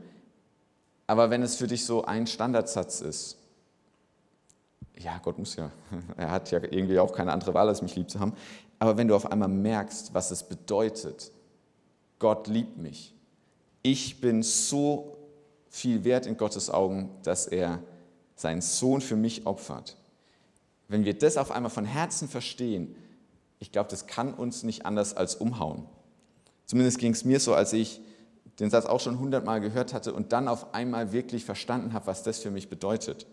aber 1.07 1.29
wenn 1.29 1.43
es 1.43 1.55
für 1.55 1.67
dich 1.67 1.85
so 1.85 2.05
ein 2.05 2.27
Standardsatz 2.27 3.01
ist, 3.01 3.37
ja, 4.97 5.19
Gott 5.23 5.37
muss 5.37 5.55
ja, 5.55 5.71
er 6.17 6.31
hat 6.31 6.51
ja 6.51 6.59
irgendwie 6.59 6.99
auch 6.99 7.13
keine 7.13 7.31
andere 7.31 7.53
Wahl, 7.53 7.67
als 7.67 7.81
mich 7.81 7.95
lieb 7.95 8.09
zu 8.09 8.19
haben, 8.19 8.33
aber 8.79 8.97
wenn 8.97 9.07
du 9.07 9.15
auf 9.15 9.31
einmal 9.31 9.49
merkst, 9.49 10.13
was 10.13 10.31
es 10.31 10.43
bedeutet, 10.43 11.31
Gott 12.17 12.47
liebt 12.47 12.77
mich, 12.77 13.13
ich 13.81 14.21
bin 14.21 14.43
so 14.43 15.18
viel 15.69 16.03
wert 16.03 16.25
in 16.25 16.37
Gottes 16.37 16.69
Augen, 16.69 17.09
dass 17.23 17.47
er 17.47 17.81
seinen 18.35 18.61
Sohn 18.61 19.01
für 19.01 19.15
mich 19.15 19.45
opfert. 19.45 19.97
Wenn 20.87 21.05
wir 21.05 21.17
das 21.17 21.37
auf 21.37 21.51
einmal 21.51 21.69
von 21.69 21.85
Herzen 21.85 22.27
verstehen, 22.27 22.95
ich 23.59 23.71
glaube, 23.71 23.89
das 23.89 24.07
kann 24.07 24.33
uns 24.33 24.63
nicht 24.63 24.85
anders 24.85 25.15
als 25.15 25.35
umhauen. 25.35 25.85
Zumindest 26.65 26.97
ging 26.97 27.11
es 27.11 27.25
mir 27.25 27.39
so, 27.39 27.53
als 27.53 27.73
ich 27.73 28.01
den 28.59 28.69
Satz 28.69 28.85
auch 28.85 28.99
schon 28.99 29.19
hundertmal 29.19 29.61
gehört 29.61 29.93
hatte 29.93 30.13
und 30.13 30.33
dann 30.33 30.47
auf 30.47 30.73
einmal 30.73 31.11
wirklich 31.11 31.45
verstanden 31.45 31.93
habe, 31.93 32.07
was 32.07 32.23
das 32.23 32.39
für 32.39 32.51
mich 32.51 32.69
bedeutet. 32.69 33.25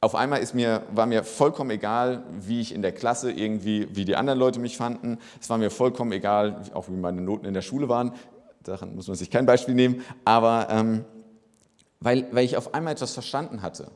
Auf 0.00 0.14
einmal 0.14 0.40
ist 0.40 0.54
mir, 0.54 0.82
war 0.92 1.06
mir 1.06 1.24
vollkommen 1.24 1.70
egal, 1.70 2.22
wie 2.40 2.60
ich 2.60 2.74
in 2.74 2.82
der 2.82 2.92
Klasse 2.92 3.32
irgendwie, 3.32 3.88
wie 3.96 4.04
die 4.04 4.14
anderen 4.14 4.38
Leute 4.38 4.60
mich 4.60 4.76
fanden. 4.76 5.18
Es 5.40 5.48
war 5.48 5.58
mir 5.58 5.70
vollkommen 5.70 6.12
egal, 6.12 6.62
auch 6.74 6.88
wie 6.88 6.96
meine 6.96 7.22
Noten 7.22 7.46
in 7.46 7.54
der 7.54 7.62
Schule 7.62 7.88
waren. 7.88 8.12
Daran 8.62 8.94
muss 8.94 9.08
man 9.08 9.16
sich 9.16 9.30
kein 9.30 9.46
Beispiel 9.46 9.74
nehmen. 9.74 10.02
Aber 10.24 10.68
ähm, 10.70 11.04
weil, 12.06 12.32
weil 12.32 12.44
ich 12.44 12.56
auf 12.56 12.72
einmal 12.72 12.92
etwas 12.92 13.14
verstanden 13.14 13.62
hatte. 13.62 13.90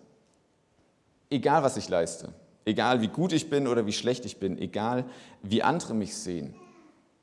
Egal, 1.31 1.63
was 1.63 1.77
ich 1.77 1.89
leiste, 1.89 2.35
egal 2.65 3.03
wie 3.03 3.07
gut 3.07 3.33
ich 3.33 3.49
bin 3.49 3.69
oder 3.69 3.87
wie 3.87 3.93
schlecht 3.93 4.25
ich 4.25 4.39
bin, 4.39 4.59
egal 4.59 5.05
wie 5.45 5.63
andere 5.63 5.95
mich 5.95 6.17
sehen, 6.17 6.57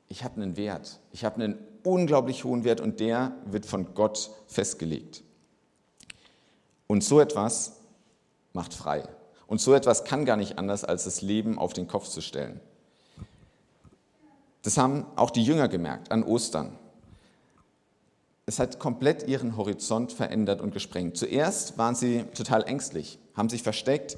ich 0.08 0.24
habe 0.24 0.40
einen 0.40 0.56
Wert. 0.56 0.98
Ich 1.12 1.26
habe 1.26 1.34
einen 1.44 1.58
unglaublich 1.84 2.44
hohen 2.44 2.64
Wert 2.64 2.80
und 2.80 3.00
der 3.00 3.32
wird 3.44 3.66
von 3.66 3.92
Gott 3.92 4.30
festgelegt. 4.46 5.22
Und 6.86 7.04
so 7.04 7.20
etwas 7.20 7.80
macht 8.54 8.72
frei. 8.72 9.06
Und 9.46 9.60
so 9.60 9.74
etwas 9.74 10.04
kann 10.04 10.24
gar 10.24 10.38
nicht 10.38 10.56
anders, 10.56 10.84
als 10.84 11.04
das 11.04 11.20
Leben 11.20 11.58
auf 11.58 11.74
den 11.74 11.86
Kopf 11.86 12.08
zu 12.08 12.22
stellen. 12.22 12.60
Das 14.62 14.78
haben 14.78 15.04
auch 15.16 15.30
die 15.30 15.44
Jünger 15.44 15.68
gemerkt 15.68 16.10
an 16.10 16.22
Ostern 16.22 16.78
es 18.48 18.58
hat 18.58 18.78
komplett 18.78 19.28
ihren 19.28 19.58
Horizont 19.58 20.10
verändert 20.10 20.62
und 20.62 20.72
gesprengt. 20.72 21.18
Zuerst 21.18 21.76
waren 21.76 21.94
sie 21.94 22.24
total 22.34 22.64
ängstlich, 22.64 23.18
haben 23.36 23.50
sich 23.50 23.62
versteckt 23.62 24.16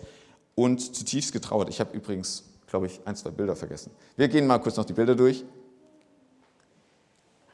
und 0.54 0.94
zutiefst 0.94 1.32
getrauert. 1.32 1.68
Ich 1.68 1.80
habe 1.80 1.96
übrigens, 1.96 2.44
glaube 2.68 2.86
ich, 2.86 3.00
ein, 3.06 3.16
zwei 3.16 3.30
Bilder 3.30 3.56
vergessen. 3.56 3.90
Wir 4.16 4.28
gehen 4.28 4.46
mal 4.46 4.58
kurz 4.58 4.76
noch 4.76 4.84
die 4.84 4.92
Bilder 4.92 5.16
durch. 5.16 5.44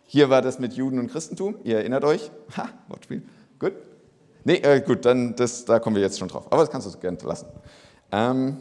Hier 0.05 0.29
war 0.29 0.43
das 0.43 0.59
mit 0.59 0.75
Juden 0.75 0.99
und 0.99 1.11
Christentum, 1.11 1.57
ihr 1.65 1.79
erinnert 1.79 2.05
euch. 2.05 2.31
Ha, 2.59 2.69
Wortspiel. 2.89 3.23
Gut. 3.59 3.73
Nee, 4.45 4.57
äh, 4.57 4.83
gut, 4.83 5.07
dann 5.07 5.35
das, 5.35 5.65
da 5.65 5.79
kommen 5.79 5.97
wir 5.97 6.03
jetzt 6.03 6.19
schon 6.19 6.29
drauf. 6.29 6.47
Aber 6.53 6.61
das 6.61 6.71
kannst 6.71 6.87
du 6.87 6.99
gerne 6.99 7.17
lassen. 7.23 7.47
Ähm, 8.13 8.59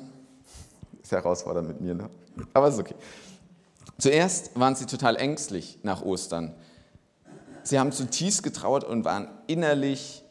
ist 1.04 1.12
herausfordernd 1.12 1.68
mit 1.68 1.82
mir, 1.82 1.94
ne? 1.94 2.10
Aber 2.54 2.70
es 2.70 2.76
ist 2.76 2.80
okay. 2.80 2.96
Zuerst 3.98 4.58
waren 4.58 4.76
sie 4.76 4.86
total 4.86 5.18
ängstlich 5.18 5.80
nach 5.84 6.02
Ostern. 6.02 6.56
Sie 7.66 7.80
haben 7.80 7.92
zutiefst 7.92 8.44
getrauert 8.44 8.84
und 8.84 9.06
waren 9.06 9.28
innerlich 9.48 10.24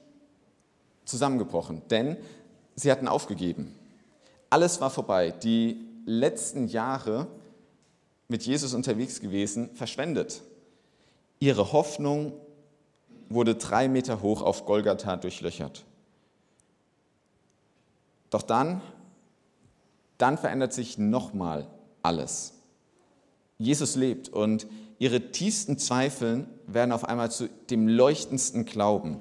zusammengebrochen, 1.04 1.82
denn 1.90 2.16
sie 2.76 2.92
hatten 2.92 3.08
aufgegeben. 3.08 3.74
Alles 4.50 4.80
war 4.80 4.88
vorbei. 4.88 5.32
Die 5.32 5.84
letzten 6.06 6.68
Jahre 6.68 7.26
mit 8.28 8.44
Jesus 8.44 8.72
unterwegs 8.72 9.20
gewesen, 9.20 9.70
verschwendet. 9.74 10.42
Ihre 11.40 11.72
Hoffnung 11.72 12.34
wurde 13.28 13.56
drei 13.56 13.88
Meter 13.88 14.22
hoch 14.22 14.40
auf 14.40 14.64
Golgatha 14.64 15.16
durchlöchert. 15.16 15.84
Doch 18.30 18.42
dann, 18.42 18.80
dann 20.18 20.38
verändert 20.38 20.72
sich 20.72 20.98
nochmal 20.98 21.66
alles. 22.00 22.52
Jesus 23.58 23.96
lebt 23.96 24.28
und 24.28 24.68
ihre 24.98 25.32
tiefsten 25.32 25.78
Zweifeln 25.78 26.46
werden 26.66 26.92
auf 26.92 27.04
einmal 27.04 27.30
zu 27.30 27.48
dem 27.70 27.88
leuchtendsten 27.88 28.64
Glauben. 28.64 29.20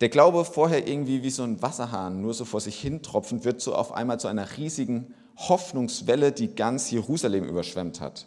Der 0.00 0.08
Glaube 0.08 0.44
vorher 0.44 0.86
irgendwie 0.86 1.22
wie 1.22 1.30
so 1.30 1.42
ein 1.42 1.62
Wasserhahn 1.62 2.20
nur 2.20 2.34
so 2.34 2.44
vor 2.44 2.60
sich 2.60 2.80
hin 2.80 3.02
tropfend, 3.02 3.44
wird 3.44 3.60
so 3.60 3.74
auf 3.74 3.92
einmal 3.92 4.18
zu 4.18 4.28
einer 4.28 4.56
riesigen 4.56 5.14
Hoffnungswelle, 5.36 6.32
die 6.32 6.54
ganz 6.54 6.90
Jerusalem 6.90 7.44
überschwemmt 7.44 8.00
hat. 8.00 8.26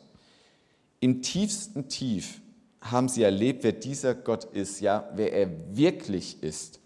Im 1.00 1.22
tiefsten 1.22 1.88
Tief 1.88 2.42
haben 2.82 3.10
sie 3.10 3.24
erlebt, 3.24 3.63
wer 3.63 3.74
dieser 3.74 4.16
Gott 4.16 4.46
ist, 4.46 4.82
ja, 4.82 5.10
wer 5.16 5.34
er 5.34 5.50
wirklich 5.76 6.42
ist. 6.42 6.80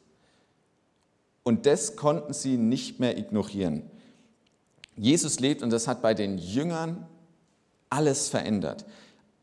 Und 1.44 1.66
das 1.66 1.96
konnten 1.96 2.34
sie 2.34 2.58
nicht 2.58 3.00
mehr 3.00 3.18
ignorieren. 3.18 3.84
Jesus 4.96 5.40
lebt 5.40 5.64
und 5.64 5.72
das 5.72 5.88
hat 5.88 6.02
bei 6.02 6.14
den 6.14 6.38
Jüngern 6.38 7.08
alles 7.90 8.30
verändert. 8.30 8.86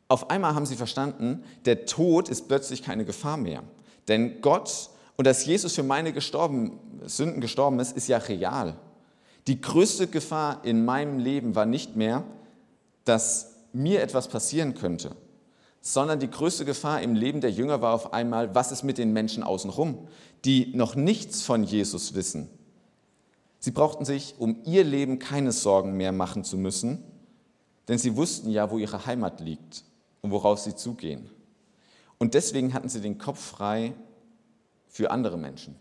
Auf 0.08 0.30
einmal 0.30 0.54
haben 0.54 0.66
sie 0.66 0.76
verstanden, 0.76 1.44
der 1.66 1.84
Tod 1.84 2.30
ist 2.30 2.48
plötzlich 2.48 2.82
keine 2.82 3.04
Gefahr 3.04 3.36
mehr. 3.36 3.62
Denn 4.08 4.40
Gott 4.40 4.90
und 5.18 5.26
dass 5.26 5.44
Jesus 5.44 5.74
für 5.74 5.82
meine 5.82 6.12
gestorben, 6.12 6.78
Sünden 7.04 7.40
gestorben 7.40 7.80
ist, 7.80 7.96
ist 7.96 8.06
ja 8.06 8.18
real. 8.18 8.76
Die 9.48 9.60
größte 9.60 10.06
Gefahr 10.06 10.64
in 10.64 10.84
meinem 10.84 11.18
Leben 11.18 11.56
war 11.56 11.66
nicht 11.66 11.96
mehr, 11.96 12.22
dass 13.04 13.56
mir 13.72 14.00
etwas 14.00 14.28
passieren 14.28 14.74
könnte, 14.74 15.16
sondern 15.80 16.20
die 16.20 16.30
größte 16.30 16.64
Gefahr 16.64 17.02
im 17.02 17.16
Leben 17.16 17.40
der 17.40 17.50
Jünger 17.50 17.82
war 17.82 17.94
auf 17.94 18.12
einmal, 18.12 18.54
was 18.54 18.70
ist 18.70 18.84
mit 18.84 18.96
den 18.96 19.12
Menschen 19.12 19.42
außenrum, 19.42 20.06
die 20.44 20.72
noch 20.76 20.94
nichts 20.94 21.42
von 21.42 21.64
Jesus 21.64 22.14
wissen. 22.14 22.48
Sie 23.58 23.72
brauchten 23.72 24.04
sich 24.04 24.36
um 24.38 24.60
ihr 24.64 24.84
Leben 24.84 25.18
keine 25.18 25.50
Sorgen 25.50 25.96
mehr 25.96 26.12
machen 26.12 26.44
zu 26.44 26.56
müssen, 26.56 27.02
denn 27.88 27.98
sie 27.98 28.16
wussten 28.16 28.50
ja, 28.50 28.70
wo 28.70 28.78
ihre 28.78 29.04
Heimat 29.04 29.40
liegt 29.40 29.82
und 30.22 30.30
worauf 30.30 30.58
sie 30.58 30.74
zugehen. 30.74 31.30
Und 32.18 32.34
deswegen 32.34 32.74
hatten 32.74 32.88
sie 32.88 33.00
den 33.00 33.18
Kopf 33.18 33.38
frei 33.40 33.94
für 34.88 35.10
andere 35.10 35.38
Menschen. 35.38 35.76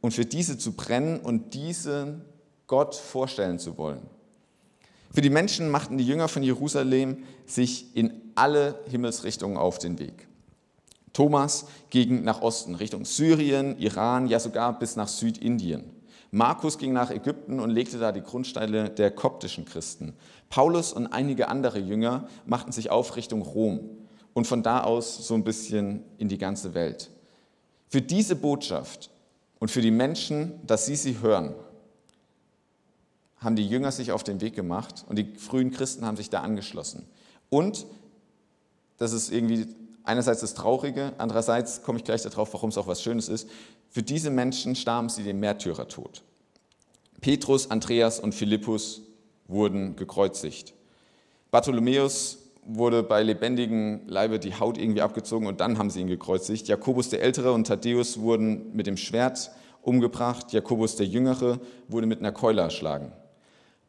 Und 0.00 0.12
für 0.12 0.26
diese 0.26 0.58
zu 0.58 0.72
brennen 0.72 1.20
und 1.20 1.54
diesen 1.54 2.24
Gott 2.66 2.94
vorstellen 2.94 3.58
zu 3.58 3.78
wollen. 3.78 4.02
Für 5.12 5.20
die 5.20 5.30
Menschen 5.30 5.70
machten 5.70 5.98
die 5.98 6.06
Jünger 6.06 6.28
von 6.28 6.42
Jerusalem 6.42 7.24
sich 7.46 7.94
in 7.94 8.32
alle 8.34 8.80
Himmelsrichtungen 8.88 9.58
auf 9.58 9.78
den 9.78 9.98
Weg. 9.98 10.26
Thomas 11.12 11.66
ging 11.90 12.24
nach 12.24 12.40
Osten, 12.40 12.74
Richtung 12.74 13.04
Syrien, 13.04 13.78
Iran, 13.78 14.26
ja 14.26 14.40
sogar 14.40 14.78
bis 14.78 14.96
nach 14.96 15.08
Südindien. 15.08 15.84
Markus 16.34 16.78
ging 16.78 16.94
nach 16.94 17.10
Ägypten 17.10 17.60
und 17.60 17.68
legte 17.68 17.98
da 17.98 18.10
die 18.10 18.22
Grundsteine 18.22 18.88
der 18.88 19.10
koptischen 19.10 19.66
Christen. 19.66 20.14
Paulus 20.48 20.94
und 20.94 21.08
einige 21.08 21.48
andere 21.48 21.78
Jünger 21.78 22.26
machten 22.46 22.72
sich 22.72 22.90
auf 22.90 23.16
Richtung 23.16 23.42
Rom 23.42 23.80
und 24.32 24.46
von 24.46 24.62
da 24.62 24.82
aus 24.82 25.26
so 25.26 25.34
ein 25.34 25.44
bisschen 25.44 26.02
in 26.16 26.28
die 26.28 26.38
ganze 26.38 26.72
Welt. 26.72 27.10
Für 27.90 28.00
diese 28.00 28.34
Botschaft 28.34 29.10
und 29.58 29.70
für 29.70 29.82
die 29.82 29.90
Menschen, 29.90 30.58
dass 30.66 30.86
sie 30.86 30.96
sie 30.96 31.20
hören, 31.20 31.54
haben 33.36 33.54
die 33.54 33.68
Jünger 33.68 33.92
sich 33.92 34.10
auf 34.10 34.24
den 34.24 34.40
Weg 34.40 34.54
gemacht 34.54 35.04
und 35.10 35.16
die 35.16 35.34
frühen 35.36 35.70
Christen 35.70 36.06
haben 36.06 36.16
sich 36.16 36.30
da 36.30 36.40
angeschlossen. 36.40 37.06
Und 37.50 37.84
das 38.96 39.12
ist 39.12 39.30
irgendwie 39.30 39.66
einerseits 40.02 40.40
das 40.40 40.54
Traurige, 40.54 41.12
andererseits 41.18 41.82
komme 41.82 41.98
ich 41.98 42.04
gleich 42.04 42.22
darauf, 42.22 42.54
warum 42.54 42.70
es 42.70 42.78
auch 42.78 42.86
was 42.86 43.02
Schönes 43.02 43.28
ist. 43.28 43.50
Für 43.92 44.02
diese 44.02 44.30
Menschen 44.30 44.74
starben 44.74 45.10
sie 45.10 45.22
den 45.22 45.38
Märtyrertod. 45.38 46.22
Petrus, 47.20 47.70
Andreas 47.70 48.18
und 48.20 48.34
Philippus 48.34 49.02
wurden 49.48 49.96
gekreuzigt. 49.96 50.72
Bartholomäus 51.50 52.38
wurde 52.64 53.02
bei 53.02 53.22
lebendigem 53.22 54.00
Leibe 54.06 54.38
die 54.38 54.58
Haut 54.58 54.78
irgendwie 54.78 55.02
abgezogen 55.02 55.46
und 55.46 55.60
dann 55.60 55.76
haben 55.76 55.90
sie 55.90 56.00
ihn 56.00 56.06
gekreuzigt. 56.06 56.68
Jakobus 56.68 57.10
der 57.10 57.20
Ältere 57.20 57.52
und 57.52 57.66
Thaddäus 57.66 58.18
wurden 58.18 58.74
mit 58.74 58.86
dem 58.86 58.96
Schwert 58.96 59.50
umgebracht. 59.82 60.54
Jakobus 60.54 60.96
der 60.96 61.06
Jüngere 61.06 61.60
wurde 61.86 62.06
mit 62.06 62.20
einer 62.20 62.32
Keule 62.32 62.62
erschlagen. 62.62 63.12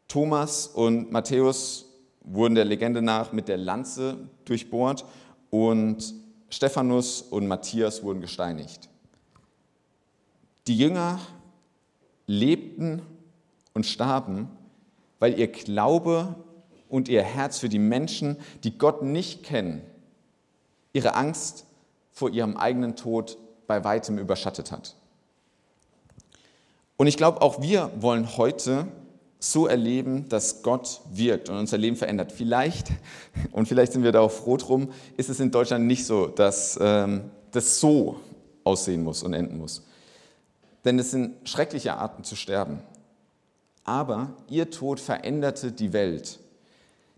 Thomas 0.09 0.67
und 0.67 1.13
Matthäus 1.13 1.85
wurden 2.25 2.55
der 2.55 2.65
Legende 2.65 3.01
nach 3.01 3.31
mit 3.31 3.47
der 3.47 3.57
Lanze 3.57 4.17
durchbohrt 4.43 5.05
und 5.49 6.13
Stephanus 6.49 7.21
und 7.21 7.47
Matthias 7.47 8.03
wurden 8.03 8.19
gesteinigt. 8.19 8.89
Die 10.67 10.77
Jünger 10.77 11.19
lebten 12.27 13.01
und 13.73 13.85
starben, 13.85 14.49
weil 15.19 15.37
ihr 15.39 15.47
Glaube 15.47 16.35
und 16.89 17.09
ihr 17.09 17.23
Herz 17.23 17.59
für 17.59 17.69
die 17.69 17.79
Menschen, 17.79 18.37
die 18.63 18.77
Gott 18.77 19.03
nicht 19.03 19.43
kennen, 19.43 19.81
ihre 20.93 21.15
Angst 21.15 21.65
vor 22.11 22.29
ihrem 22.29 22.55
eigenen 22.55 22.95
Tod 22.95 23.37
bei 23.67 23.83
weitem 23.83 24.17
überschattet 24.17 24.71
hat. 24.71 24.95
Und 26.97 27.07
ich 27.07 27.17
glaube, 27.17 27.41
auch 27.41 27.61
wir 27.61 27.91
wollen 27.99 28.37
heute 28.37 28.87
so 29.39 29.67
erleben, 29.67 30.29
dass 30.29 30.61
Gott 30.63 31.01
wirkt 31.11 31.49
und 31.49 31.57
unser 31.57 31.77
Leben 31.77 31.97
verändert. 31.97 32.31
Vielleicht, 32.31 32.87
und 33.51 33.67
vielleicht 33.67 33.91
sind 33.91 34.03
wir 34.03 34.11
da 34.11 34.21
auch 34.21 34.31
froh 34.31 34.57
drum, 34.57 34.89
ist 35.17 35.29
es 35.29 35.39
in 35.39 35.51
Deutschland 35.51 35.85
nicht 35.85 36.05
so, 36.05 36.27
dass 36.27 36.79
ähm, 36.81 37.31
das 37.51 37.79
so 37.79 38.19
aussehen 38.63 39.03
muss 39.03 39.23
und 39.23 39.33
enden 39.33 39.57
muss. 39.57 39.83
Denn 40.85 40.99
es 40.99 41.11
sind 41.11 41.47
schreckliche 41.47 41.95
Arten 41.95 42.23
zu 42.23 42.35
sterben. 42.35 42.79
Aber 43.85 44.33
ihr 44.49 44.69
Tod 44.69 44.99
veränderte 44.99 45.71
die 45.71 45.93
Welt. 45.93 46.39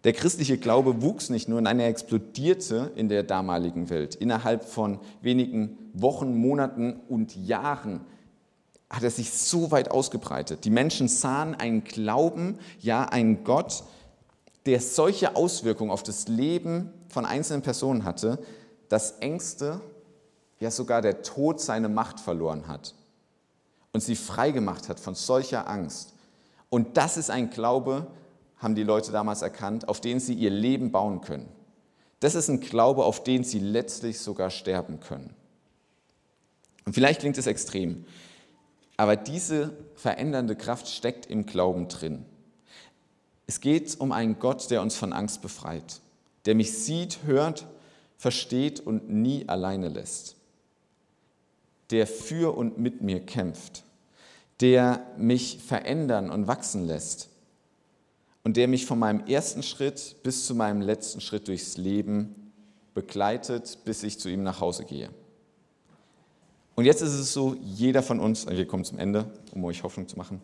Der 0.03 0.13
christliche 0.13 0.57
Glaube 0.57 1.01
wuchs 1.01 1.29
nicht 1.29 1.49
nur, 1.49 1.61
nein, 1.61 1.79
er 1.79 1.87
explodierte 1.87 2.91
in 2.95 3.09
der 3.09 3.23
damaligen 3.23 3.89
Welt. 3.89 4.13
Innerhalb 4.15 4.63
von 4.63 4.99
wenigen 5.21 5.77
Wochen, 5.93 6.35
Monaten 6.35 6.99
und 7.09 7.35
Jahren 7.35 8.01
hat 8.87 9.01
er 9.01 9.09
sich 9.09 9.31
so 9.31 9.71
weit 9.71 9.89
ausgebreitet. 9.89 10.63
Die 10.63 10.69
Menschen 10.69 11.07
sahen 11.07 11.55
einen 11.55 11.83
Glauben, 11.83 12.59
ja 12.79 13.05
einen 13.05 13.43
Gott, 13.43 13.83
der 14.67 14.79
solche 14.79 15.35
Auswirkungen 15.35 15.89
auf 15.89 16.03
das 16.03 16.27
Leben 16.27 16.91
von 17.09 17.25
einzelnen 17.25 17.63
Personen 17.63 18.05
hatte, 18.05 18.37
dass 18.89 19.17
Ängste, 19.19 19.81
ja 20.59 20.69
sogar 20.69 21.01
der 21.01 21.23
Tod 21.23 21.59
seine 21.59 21.89
Macht 21.89 22.19
verloren 22.19 22.67
hat 22.67 22.93
und 23.95 24.01
sie 24.01 24.17
freigemacht 24.17 24.89
hat 24.89 24.99
von 24.99 25.15
solcher 25.15 25.69
Angst. 25.69 26.15
Und 26.69 26.97
das 26.97 27.15
ist 27.15 27.29
ein 27.29 27.49
Glaube, 27.49 28.07
haben 28.57 28.75
die 28.75 28.83
Leute 28.83 29.13
damals 29.13 29.41
erkannt, 29.41 29.87
auf 29.87 30.01
den 30.01 30.19
sie 30.19 30.33
ihr 30.33 30.49
Leben 30.49 30.91
bauen 30.91 31.21
können. 31.21 31.47
Das 32.19 32.35
ist 32.35 32.49
ein 32.49 32.59
Glaube, 32.59 33.05
auf 33.05 33.23
den 33.23 33.45
sie 33.45 33.59
letztlich 33.59 34.19
sogar 34.19 34.49
sterben 34.49 34.99
können. 34.99 35.33
Und 36.83 36.91
vielleicht 36.91 37.21
klingt 37.21 37.37
es 37.37 37.47
extrem, 37.47 38.03
aber 38.97 39.15
diese 39.15 39.71
verändernde 39.95 40.57
Kraft 40.57 40.89
steckt 40.89 41.27
im 41.27 41.45
Glauben 41.45 41.87
drin. 41.87 42.25
Es 43.47 43.61
geht 43.61 43.97
um 43.97 44.11
einen 44.11 44.39
Gott, 44.39 44.69
der 44.71 44.81
uns 44.81 44.97
von 44.97 45.13
Angst 45.13 45.41
befreit, 45.41 46.01
der 46.45 46.55
mich 46.55 46.77
sieht, 46.79 47.19
hört, 47.23 47.65
versteht 48.17 48.81
und 48.81 49.09
nie 49.09 49.47
alleine 49.47 49.87
lässt, 49.87 50.34
der 51.91 52.07
für 52.07 52.57
und 52.57 52.77
mit 52.77 53.01
mir 53.01 53.19
kämpft, 53.19 53.83
der 54.61 55.05
mich 55.17 55.59
verändern 55.65 56.29
und 56.29 56.47
wachsen 56.47 56.85
lässt 56.85 57.29
und 58.43 58.57
der 58.57 58.67
mich 58.67 58.85
von 58.85 58.99
meinem 58.99 59.25
ersten 59.27 59.63
Schritt 59.63 60.17
bis 60.23 60.45
zu 60.45 60.55
meinem 60.55 60.81
letzten 60.81 61.21
Schritt 61.21 61.47
durchs 61.47 61.77
Leben 61.77 62.51
begleitet, 62.93 63.79
bis 63.85 64.03
ich 64.03 64.19
zu 64.19 64.29
ihm 64.29 64.43
nach 64.43 64.61
Hause 64.61 64.85
gehe. 64.85 65.09
Und 66.75 66.85
jetzt 66.85 67.01
ist 67.01 67.13
es 67.13 67.33
so, 67.33 67.55
jeder 67.61 68.03
von 68.03 68.19
uns, 68.19 68.47
wir 68.47 68.67
kommen 68.67 68.83
zum 68.83 68.99
Ende, 68.99 69.31
um 69.53 69.63
euch 69.63 69.83
Hoffnung 69.83 70.07
zu 70.07 70.17
machen, 70.17 70.41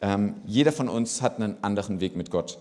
ähm, 0.00 0.34
jeder 0.46 0.72
von 0.72 0.88
uns 0.88 1.22
hat 1.22 1.36
einen 1.36 1.56
anderen 1.62 2.00
Weg 2.00 2.16
mit 2.16 2.30
Gott. 2.30 2.58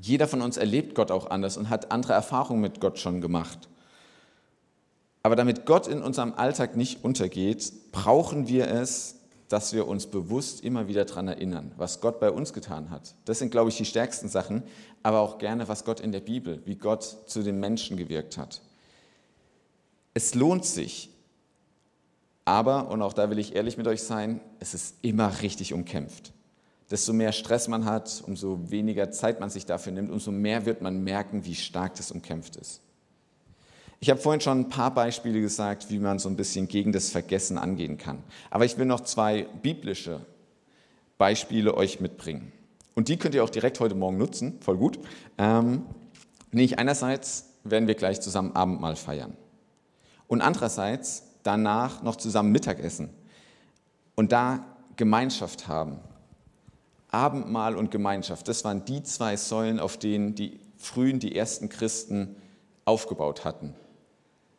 Jeder 0.00 0.28
von 0.28 0.40
uns 0.42 0.56
erlebt 0.56 0.94
Gott 0.94 1.10
auch 1.10 1.30
anders 1.30 1.56
und 1.56 1.68
hat 1.68 1.92
andere 1.92 2.12
Erfahrungen 2.12 2.60
mit 2.60 2.80
Gott 2.80 2.98
schon 2.98 3.20
gemacht. 3.20 3.68
Aber 5.22 5.36
damit 5.36 5.66
Gott 5.66 5.86
in 5.86 6.02
unserem 6.02 6.32
Alltag 6.34 6.76
nicht 6.76 7.04
untergeht, 7.04 7.72
brauchen 7.92 8.48
wir 8.48 8.68
es, 8.68 9.16
dass 9.48 9.72
wir 9.72 9.88
uns 9.88 10.06
bewusst 10.06 10.62
immer 10.62 10.86
wieder 10.86 11.04
daran 11.04 11.28
erinnern, 11.28 11.72
was 11.76 12.00
Gott 12.00 12.20
bei 12.20 12.30
uns 12.30 12.52
getan 12.52 12.90
hat. 12.90 13.14
Das 13.24 13.40
sind, 13.40 13.50
glaube 13.50 13.68
ich, 13.68 13.76
die 13.76 13.84
stärksten 13.84 14.28
Sachen, 14.28 14.62
aber 15.02 15.20
auch 15.20 15.38
gerne, 15.38 15.68
was 15.68 15.84
Gott 15.84 16.00
in 16.00 16.12
der 16.12 16.20
Bibel, 16.20 16.62
wie 16.64 16.76
Gott 16.76 17.02
zu 17.26 17.42
den 17.42 17.58
Menschen 17.58 17.96
gewirkt 17.96 18.38
hat. 18.38 18.62
Es 20.14 20.34
lohnt 20.34 20.64
sich, 20.64 21.10
aber, 22.44 22.90
und 22.90 23.02
auch 23.02 23.12
da 23.12 23.28
will 23.28 23.38
ich 23.38 23.54
ehrlich 23.54 23.76
mit 23.76 23.86
euch 23.88 24.02
sein, 24.02 24.40
es 24.60 24.72
ist 24.72 24.96
immer 25.02 25.42
richtig 25.42 25.72
umkämpft. 25.72 26.32
Desto 26.90 27.12
mehr 27.12 27.32
Stress 27.32 27.68
man 27.68 27.84
hat, 27.84 28.22
umso 28.26 28.70
weniger 28.70 29.10
Zeit 29.10 29.40
man 29.40 29.50
sich 29.50 29.66
dafür 29.66 29.92
nimmt, 29.92 30.10
umso 30.10 30.32
mehr 30.32 30.64
wird 30.64 30.80
man 30.80 31.02
merken, 31.02 31.44
wie 31.44 31.54
stark 31.54 31.94
das 31.96 32.10
umkämpft 32.10 32.56
ist. 32.56 32.80
Ich 34.02 34.08
habe 34.08 34.18
vorhin 34.18 34.40
schon 34.40 34.60
ein 34.60 34.68
paar 34.70 34.94
Beispiele 34.94 35.42
gesagt, 35.42 35.90
wie 35.90 35.98
man 35.98 36.18
so 36.18 36.30
ein 36.30 36.36
bisschen 36.36 36.68
gegen 36.68 36.90
das 36.90 37.10
Vergessen 37.10 37.58
angehen 37.58 37.98
kann. 37.98 38.22
Aber 38.48 38.64
ich 38.64 38.78
will 38.78 38.86
noch 38.86 39.02
zwei 39.02 39.46
biblische 39.62 40.20
Beispiele 41.18 41.76
euch 41.76 42.00
mitbringen. 42.00 42.50
Und 42.94 43.08
die 43.08 43.18
könnt 43.18 43.34
ihr 43.34 43.44
auch 43.44 43.50
direkt 43.50 43.78
heute 43.78 43.94
Morgen 43.94 44.16
nutzen, 44.16 44.58
voll 44.62 44.78
gut. 44.78 44.98
Ähm, 45.36 45.82
nämlich 46.50 46.78
einerseits 46.78 47.44
werden 47.62 47.88
wir 47.88 47.94
gleich 47.94 48.22
zusammen 48.22 48.56
Abendmahl 48.56 48.96
feiern. 48.96 49.36
Und 50.28 50.40
andererseits 50.40 51.24
danach 51.42 52.02
noch 52.02 52.16
zusammen 52.16 52.52
Mittagessen. 52.52 53.10
Und 54.14 54.32
da 54.32 54.64
Gemeinschaft 54.96 55.68
haben. 55.68 55.98
Abendmahl 57.10 57.76
und 57.76 57.90
Gemeinschaft, 57.90 58.48
das 58.48 58.64
waren 58.64 58.84
die 58.86 59.02
zwei 59.02 59.36
Säulen, 59.36 59.78
auf 59.78 59.98
denen 59.98 60.34
die 60.34 60.58
frühen, 60.78 61.18
die 61.18 61.36
ersten 61.36 61.68
Christen 61.68 62.36
aufgebaut 62.86 63.44
hatten. 63.44 63.74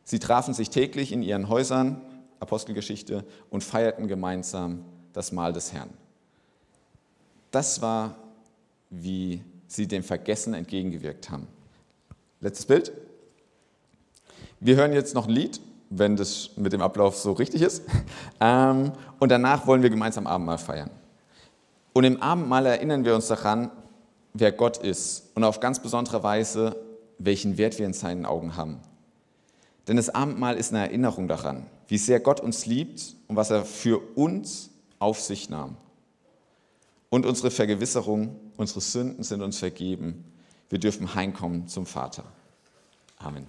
Sie 0.04 0.20
trafen 0.20 0.54
sich 0.54 0.70
täglich 0.70 1.12
in 1.12 1.24
ihren 1.24 1.50
Häusern, 1.50 2.02
Apostelgeschichte, 2.40 3.24
und 3.50 3.64
feierten 3.64 4.08
gemeinsam 4.08 4.84
das 5.14 5.32
Mahl 5.32 5.54
des 5.54 5.74
Herrn. 5.74 5.90
Das 7.52 7.82
war, 7.82 8.16
wie 8.90 9.44
sie 9.68 9.88
dem 9.88 10.04
Vergessen 10.04 10.54
entgegengewirkt 10.54 11.30
haben. 11.30 11.48
Letztes 12.40 12.66
Bild. 12.66 12.92
Wir 14.60 14.76
hören 14.76 14.94
jetzt 14.94 15.16
noch 15.16 15.28
ein 15.28 15.34
Lied, 15.34 15.62
wenn 15.90 16.16
das 16.16 16.52
mit 16.56 16.74
dem 16.74 16.82
Ablauf 16.82 17.18
so 17.18 17.34
richtig 17.34 17.62
ist. 17.62 17.84
Ähm, 18.44 18.94
und 19.20 19.30
danach 19.30 19.68
wollen 19.68 19.84
wir 19.84 19.92
gemeinsam 19.92 20.26
Abendmahl 20.26 20.58
feiern. 20.58 20.90
Und 21.94 22.06
im 22.06 22.20
Abendmahl 22.24 22.66
erinnern 22.66 23.06
wir 23.06 23.14
uns 23.14 23.28
daran, 23.28 23.70
wer 24.34 24.52
Gott 24.52 24.78
ist 24.78 25.30
und 25.36 25.44
auf 25.44 25.60
ganz 25.60 25.80
besondere 25.80 26.24
Weise, 26.24 26.76
welchen 27.20 27.60
Wert 27.60 27.78
wir 27.78 27.86
in 27.86 27.94
seinen 27.94 28.26
Augen 28.26 28.56
haben. 28.56 28.80
Denn 29.92 29.98
das 29.98 30.08
Abendmahl 30.08 30.56
ist 30.56 30.72
eine 30.72 30.86
Erinnerung 30.86 31.28
daran, 31.28 31.66
wie 31.90 31.98
sehr 31.98 32.22
Gott 32.22 32.40
uns 32.40 32.66
liebt 32.66 33.18
und 33.28 33.36
was 33.36 33.50
er 33.50 33.66
für 33.66 34.00
uns 34.16 34.70
auf 35.00 35.20
sich 35.20 35.50
nahm. 35.50 35.76
Und 37.10 37.26
unsere 37.26 37.52
Vergewisserung, 37.52 38.40
unsere 38.56 38.80
Sünden 38.80 39.22
sind 39.26 39.42
uns 39.42 39.60
vergeben. 39.60 40.24
Wir 40.70 40.80
dürfen 40.80 41.14
heimkommen 41.14 41.68
zum 41.68 41.86
Vater. 41.86 42.24
Amen. 43.18 43.46